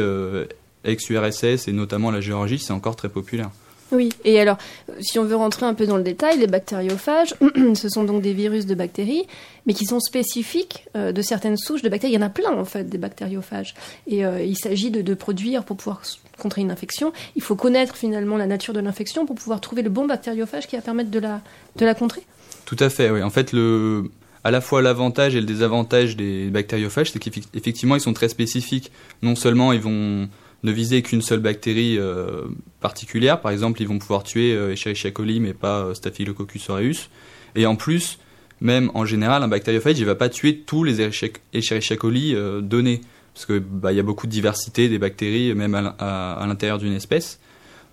[0.85, 3.49] ex-URSS et notamment la Géorgie, c'est encore très populaire.
[3.91, 4.57] Oui, et alors,
[4.99, 7.35] si on veut rentrer un peu dans le détail, les bactériophages,
[7.75, 9.27] ce sont donc des virus de bactéries,
[9.67, 12.13] mais qui sont spécifiques euh, de certaines souches de bactéries.
[12.13, 13.75] Il y en a plein, en fait, des bactériophages.
[14.07, 16.01] Et euh, il s'agit de, de produire, pour pouvoir
[16.39, 19.89] contrer une infection, il faut connaître finalement la nature de l'infection pour pouvoir trouver le
[19.89, 21.41] bon bactériophage qui va permettre de la,
[21.75, 22.23] de la contrer.
[22.65, 23.21] Tout à fait, oui.
[23.21, 24.09] En fait, le,
[24.43, 28.91] à la fois l'avantage et le désavantage des bactériophages, c'est qu'effectivement, ils sont très spécifiques.
[29.21, 30.27] Non seulement ils vont
[30.63, 32.45] ne viser qu'une seule bactérie euh,
[32.81, 37.09] particulière, par exemple, ils vont pouvoir tuer euh, Escherichia coli, mais pas euh, Staphylococcus aureus.
[37.55, 38.19] Et en plus,
[38.61, 43.01] même en général, un bactériophage, il va pas tuer tous les Escherichia- coli donnés,
[43.33, 46.93] parce que bah, il y a beaucoup de diversité des bactéries, même à l'intérieur d'une
[46.93, 47.39] espèce.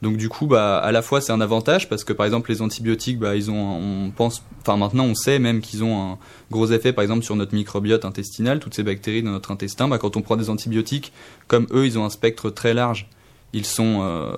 [0.03, 2.61] Donc du coup, bah, à la fois c'est un avantage parce que par exemple les
[2.61, 6.19] antibiotiques, bah, ils ont, on pense, enfin maintenant on sait même qu'ils ont un
[6.51, 9.87] gros effet par exemple sur notre microbiote intestinal, toutes ces bactéries dans notre intestin.
[9.87, 11.13] Bah, quand on prend des antibiotiques,
[11.47, 13.09] comme eux, ils ont un spectre très large,
[13.53, 14.35] ils sont, euh,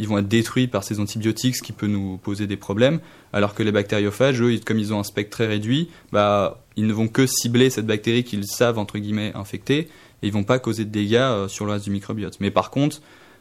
[0.00, 3.00] vont être détruits par ces antibiotiques, ce qui peut nous poser des problèmes.
[3.32, 6.92] Alors que les bactériophages, eux, comme ils ont un spectre très réduit, bah, ils ne
[6.92, 9.88] vont que cibler cette bactérie qu'ils savent entre guillemets infecter
[10.22, 12.38] et ils vont pas causer de dégâts euh, sur le reste du microbiote.
[12.40, 13.00] Mais par contre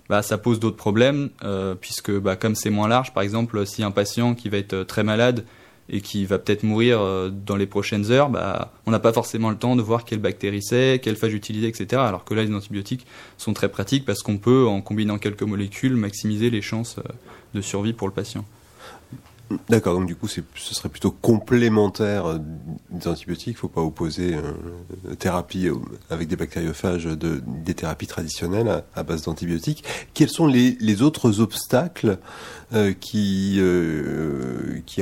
[0.09, 3.83] bah, ça pose d'autres problèmes, euh, puisque bah, comme c'est moins large, par exemple, si
[3.83, 5.45] un patient qui va être très malade
[5.89, 9.49] et qui va peut-être mourir euh, dans les prochaines heures, bah, on n'a pas forcément
[9.49, 12.01] le temps de voir quelle bactérie c'est, quelle phage utiliser, etc.
[12.01, 13.05] Alors que là, les antibiotiques
[13.37, 17.03] sont très pratiques parce qu'on peut, en combinant quelques molécules, maximiser les chances euh,
[17.53, 18.45] de survie pour le patient.
[19.69, 22.37] D'accord, donc du coup, ce serait plutôt complémentaire euh,
[22.89, 23.47] des antibiotiques.
[23.49, 25.75] Il ne faut pas opposer euh, thérapie euh,
[26.09, 29.83] avec des bactériophages de, des thérapies traditionnelles à, base d'antibiotiques.
[30.15, 32.17] Quels sont les, autres obstacles
[32.73, 33.61] euh, qui,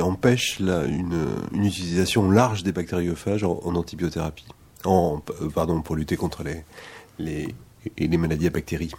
[0.02, 4.46] empêchent une, utilisation large des bactériophages en, antibiothérapie?
[4.84, 5.22] En,
[5.54, 6.64] Pardon, pour lutter contre les,
[7.18, 7.54] les,
[7.96, 8.92] les maladies à bactéries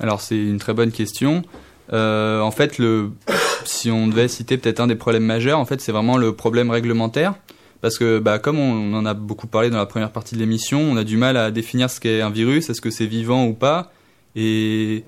[0.00, 1.44] Alors c'est une très bonne question.
[1.92, 2.80] Euh, en fait,
[3.64, 6.70] si on devait citer peut-être un des problèmes majeurs, en fait, c'est vraiment le problème
[6.70, 7.34] réglementaire.
[7.80, 10.80] Parce que, bah, comme on en a beaucoup parlé dans la première partie de l'émission,
[10.80, 13.52] on a du mal à définir ce qu'est un virus, est-ce que c'est vivant ou
[13.52, 13.92] pas.
[14.34, 15.04] Et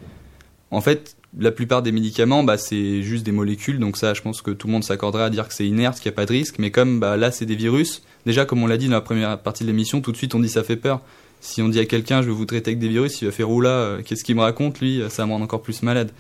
[0.71, 3.79] en fait, la plupart des médicaments, bah, c'est juste des molécules.
[3.79, 6.11] Donc ça, je pense que tout le monde s'accorderait à dire que c'est inerte, qu'il
[6.11, 6.57] n'y a pas de risque.
[6.59, 9.39] Mais comme bah, là, c'est des virus, déjà, comme on l'a dit dans la première
[9.39, 11.01] partie de l'émission, tout de suite, on dit ça fait peur.
[11.41, 13.49] Si on dit à quelqu'un, je vais vous traiter avec des virus, il va faire
[13.51, 16.11] oula, euh, qu'est-ce qu'il me raconte, lui, ça me rendre encore plus malade.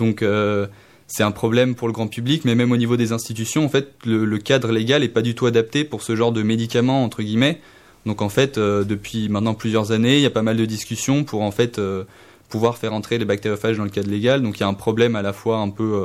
[0.00, 0.66] Donc euh,
[1.06, 3.92] c'est un problème pour le grand public, mais même au niveau des institutions, en fait,
[4.04, 7.60] le, cadre légal est pas du tout adapté pour ce genre de médicaments entre guillemets.
[8.06, 11.22] Donc en fait, euh, depuis maintenant plusieurs années, il y a pas mal de discussions
[11.22, 12.04] pour en fait euh,
[12.48, 14.42] pouvoir faire entrer les bactériophages dans le cadre légal.
[14.42, 16.02] Donc il y a un problème à la fois un peu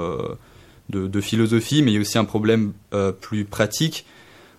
[0.89, 2.73] de, philosophie, mais il y a aussi un problème
[3.21, 4.05] plus pratique,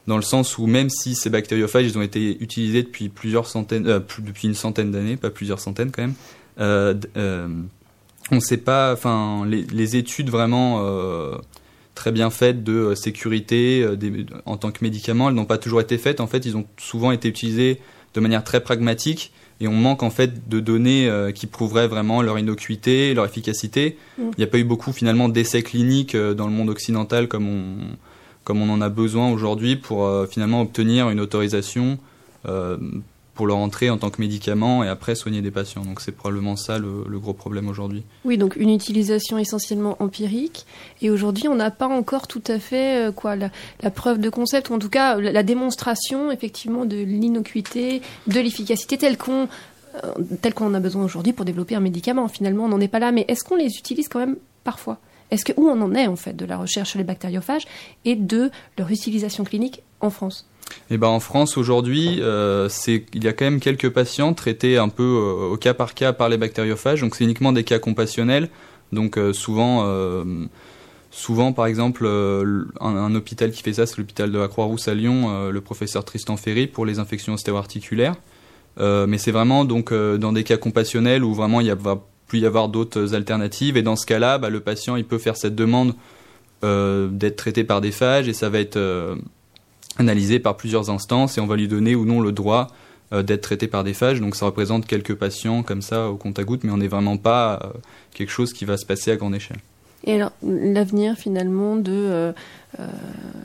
[0.06, 4.22] dans le sens où même si ces bactériophages ont été utilisés depuis plusieurs centaines, plus,
[4.22, 6.14] depuis une centaine d'années, pas plusieurs centaines quand même,
[8.30, 10.82] on ne sait pas, enfin les, les, études vraiment
[11.94, 15.96] très bien faites de sécurité des, en tant que médicament, elles n'ont pas toujours été
[15.96, 16.20] faites.
[16.20, 17.80] En fait, ils ont souvent été utilisés
[18.14, 22.22] de manière très pragmatique et on manque en fait de données euh, qui prouveraient vraiment
[22.22, 23.96] leur innocuité, leur efficacité.
[24.18, 24.22] Mm.
[24.22, 27.48] Il n'y a pas eu beaucoup finalement d'essais cliniques euh, dans le monde occidental comme
[27.48, 27.76] on,
[28.44, 31.98] comme on en a besoin aujourd'hui pour euh, finalement obtenir une autorisation
[33.36, 35.82] pour leur entrée en tant que médicament et après soigner des patients.
[35.82, 38.02] Donc c'est probablement ça le, gros problème aujourd'hui.
[38.24, 40.66] Oui, donc une utilisation essentiellement empirique.
[41.02, 43.50] Et aujourd'hui, on n'a pas encore tout à fait euh, quoi la,
[43.90, 49.18] preuve de concept, ou en tout cas la, démonstration effectivement de l'innocuité, de l'efficacité telle
[49.18, 49.48] qu'on
[50.02, 52.26] euh, tel qu'on en a besoin aujourd'hui pour développer un médicament.
[52.28, 53.12] Finalement, on n'en est pas là.
[53.12, 54.98] Mais est-ce qu'on les utilise quand même parfois?
[55.30, 57.66] Est-ce que où on en est en fait de la recherche sur les bactériophages
[58.04, 60.48] et de leur utilisation clinique en France?
[60.90, 64.88] Eh ben en France aujourd'hui, euh, il y a quand même quelques patients traités un
[64.88, 67.00] peu euh, au cas par cas par les bactériophages.
[67.00, 68.48] Donc c'est uniquement des cas compassionnels.
[68.92, 69.84] Donc euh, souvent,
[71.10, 74.94] souvent par exemple, un, un, hôpital qui fait ça, c'est l'hôpital de la Croix-Rousse à
[74.94, 78.14] Lyon, le professeur Tristan Ferry pour les infections ostéo-articulaires.
[78.78, 82.40] mais c'est vraiment donc dans des cas compassionnels où vraiment il y a, va plus
[82.40, 83.76] y avoir d'autres alternatives.
[83.76, 85.94] Et dans ce cas-là, bah, le patient il peut faire cette demande
[86.62, 88.78] d'être traité par des phages et ça va être
[89.98, 92.68] analysé par plusieurs instances et on va lui donner ou non le droit
[93.12, 94.20] euh, d'être traité par des phages.
[94.20, 97.16] Donc ça représente quelques patients comme ça au compte à gouttes, mais on n'est vraiment
[97.16, 97.68] pas euh,
[98.12, 99.58] quelque chose qui va se passer à grande échelle.
[100.02, 102.32] Et alors, l'avenir finalement euh,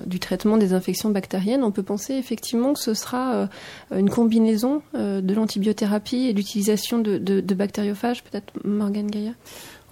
[0.06, 3.48] du traitement des infections bactériennes, on peut penser effectivement que ce sera
[3.96, 9.32] une combinaison de l'antibiothérapie et l'utilisation de, de, bactériophages, peut-être Morgane Gaïa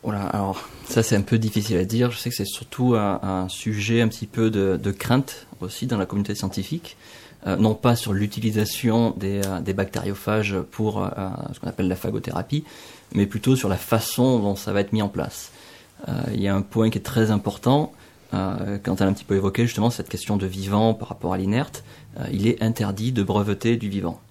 [0.03, 2.11] voilà, alors ça c'est un peu difficile à dire.
[2.11, 6.05] Je sais que c'est surtout un, sujet un petit peu de, crainte aussi dans la
[6.05, 6.95] communauté scientifique,
[7.45, 11.09] euh, non pas sur l'utilisation des, euh, bactériophages pour euh,
[11.53, 12.63] ce qu'on appelle la phagothérapie,
[13.13, 15.51] mais plutôt sur la façon dont ça va être mis en place.
[16.33, 17.91] Il y a un point qui est très important,
[18.31, 21.37] quand elle a un petit peu évoqué justement cette question de vivant par rapport à
[21.37, 21.83] l'inerte,
[22.31, 24.21] il est interdit de breveter du vivant.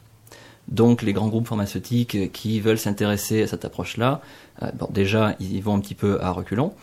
[0.68, 4.20] Donc les grands groupes pharmaceutiques qui veulent s'intéresser à cette approche-là,
[4.62, 6.74] euh, bon, déjà ils vont un petit peu à reculons,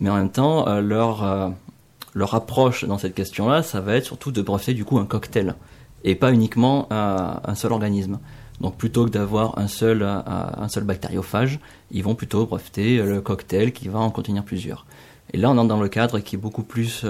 [0.00, 1.50] mais en même temps euh, leur euh,
[2.14, 5.56] leur approche dans cette question-là, ça va être surtout de breveter du coup un cocktail
[6.04, 8.20] et pas uniquement un seul organisme.
[8.60, 11.58] Donc plutôt que d'avoir un seul un seul bactériophage,
[11.90, 14.86] ils vont plutôt breveter le cocktail qui va en contenir plusieurs.
[15.32, 17.04] Et là on entre dans le cadre qui est beaucoup plus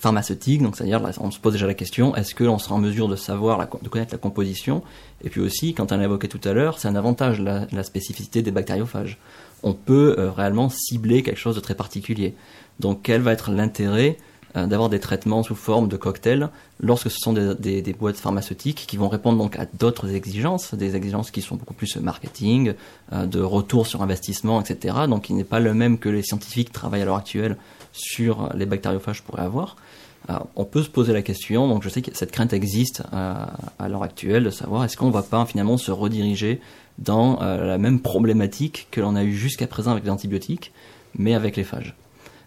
[0.00, 3.08] pharmaceutique, donc c'est-à-dire on se pose déjà la question est-ce que l'on sera en mesure
[3.08, 4.82] de savoir, la, de connaître la composition?
[5.24, 8.42] Et puis aussi, quand on l'a évoqué tout à l'heure, c'est un avantage la, spécificité
[8.42, 9.18] des bactériophages.
[9.62, 12.34] On peut euh, réellement cibler quelque chose de très particulier.
[12.78, 14.18] Donc quel va être l'intérêt
[14.56, 16.48] euh, d'avoir des traitements sous forme de cocktail
[16.80, 21.30] lorsque ce sont des boîtes pharmaceutiques qui vont répondre donc à d'autres exigences, des exigences
[21.30, 22.72] qui sont beaucoup plus marketing,
[23.12, 24.94] euh, de retour sur investissement, etc.
[25.08, 27.56] Donc il n'est pas le même que les scientifiques travaillent à l'heure actuelle
[27.92, 29.76] sur les bactériophages pourraient avoir.
[30.56, 33.46] On peut se poser la question, donc je sais que cette crainte existe à, euh,
[33.78, 36.60] à l'heure actuelle, de savoir est-ce qu'on ne va pas finalement se rediriger
[36.98, 40.72] dans euh, la même problématique que l'on a eu jusqu'à présent avec les antibiotiques,
[41.16, 41.94] mais avec les phages.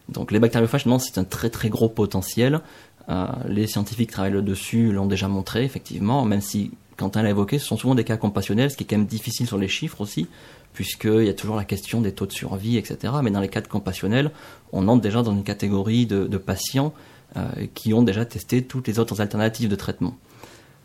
[0.10, 2.62] Donc les bactériophages, c'est un très très gros potentiel.
[3.10, 7.60] Euh, les scientifiques travaillent là-dessus, l'ont déjà montré, effectivement, même si, quand on l'a évoqué,
[7.60, 10.02] ce sont souvent des cas compassionnels, ce qui est quand même difficile sur les chiffres
[10.02, 10.28] aussi,
[10.74, 13.14] puisqu'il y a toujours la question des taux de survie, etc.
[13.24, 14.32] Mais dans les cas de compassionnels,
[14.72, 16.94] on entre déjà dans une catégorie de, patients
[17.74, 20.18] qui ont déjà testé toutes les autres alternatives de traitement.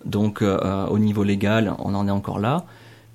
[0.05, 2.65] Donc euh, au niveau légal, on en est encore là,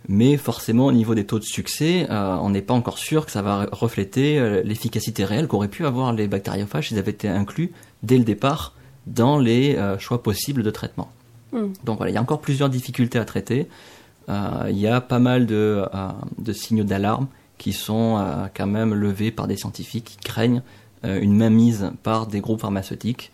[0.08, 3.32] mais forcément au niveau des taux de succès, euh, on n'est pas encore sûr que
[3.32, 7.72] ça va refléter euh, l'efficacité réelle qu'auraient pu avoir les bactériophages s'ils avaient été inclus
[8.04, 8.74] dès le départ
[9.08, 11.12] dans les euh, choix possibles de traitement.
[11.54, 11.68] Mm.
[11.86, 13.68] Donc voilà, il y a encore plusieurs difficultés à traiter.
[14.30, 15.84] il y a pas mal de,
[16.38, 17.28] de signaux d'alarme
[17.58, 18.24] qui sont
[18.56, 23.32] quand même levés par des scientifiques qui craignent euh, une mainmise par des groupes pharmaceutiques.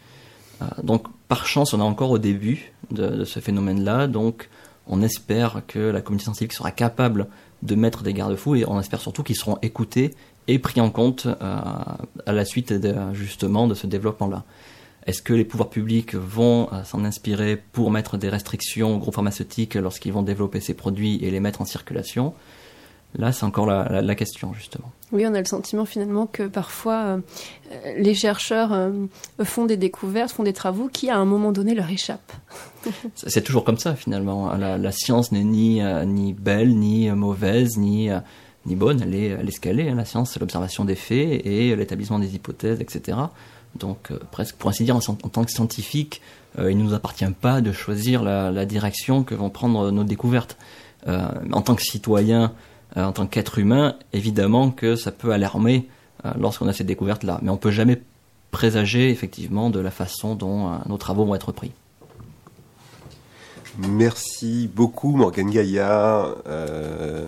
[0.61, 4.49] Euh, donc par chance, on est encore au début de, ce phénomène-là, donc
[4.87, 7.27] on espère que la communauté scientifique sera capable
[7.63, 10.13] de mettre des garde-fous et on espère surtout qu'ils seront écoutés
[10.47, 12.73] et pris en compte euh, à la suite
[13.13, 14.45] justement de ce développement-là.
[15.05, 19.15] Est-ce que les pouvoirs publics vont euh, s'en inspirer pour mettre des restrictions aux groupes
[19.15, 22.33] pharmaceutiques lorsqu'ils vont développer ces produits et les mettre en circulation?
[23.17, 24.91] Là, c'est encore la, la, la, question, justement.
[25.11, 27.19] Oui, on a le sentiment finalement que parfois euh,
[27.97, 28.91] les chercheurs euh,
[29.43, 32.33] font des découvertes, font des travaux qui, à un moment donné, leur échappent.
[33.15, 34.53] c'est toujours comme ça, finalement.
[34.55, 38.09] La, la science n'est ni, euh, ni belle, ni mauvaise, ni,
[38.67, 39.89] ni bonne, elle est, elle est scalée.
[39.89, 39.95] hein.
[39.95, 43.17] La science, c'est l'observation des faits et l'établissement des hypothèses, etc.
[43.79, 46.21] Donc, presque, pour ainsi dire, en, en tant que scientifique,
[46.59, 50.57] il ne nous appartient pas de choisir la, direction que vont prendre nos découvertes.
[51.05, 52.51] En tant que citoyen,
[52.95, 55.87] en tant qu'être humain, évidemment que ça peut alarmer
[56.25, 57.39] euh, lorsqu'on a ces découvertes-là.
[57.41, 58.01] Mais on peut jamais
[58.51, 61.71] présager effectivement de la façon dont euh, nos travaux vont être pris.
[63.79, 67.27] Merci beaucoup Morgane Gaillard, euh,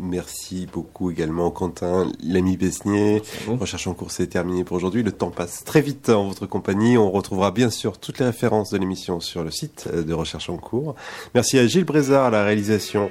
[0.00, 3.22] merci beaucoup également Quentin Lamy Besnier.
[3.46, 5.02] Recherche en cours c'est terminé pour aujourd'hui.
[5.02, 6.96] Le temps passe très vite en votre compagnie.
[6.96, 10.48] On retrouvera bien sûr toutes les références de l'émission sur le site euh, de Recherche
[10.48, 10.94] en cours.
[11.34, 13.10] Merci à Gilles Brézard à la réalisation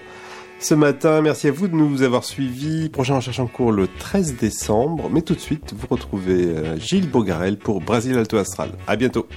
[0.59, 1.21] ce matin.
[1.21, 2.89] Merci à vous de nous avoir suivis.
[2.89, 5.09] Prochaine recherche en cours le 13 décembre.
[5.09, 8.71] Mais tout de suite, vous retrouvez euh, Gilles Bogarel pour Brésil Alto Astral.
[8.87, 9.27] À bientôt.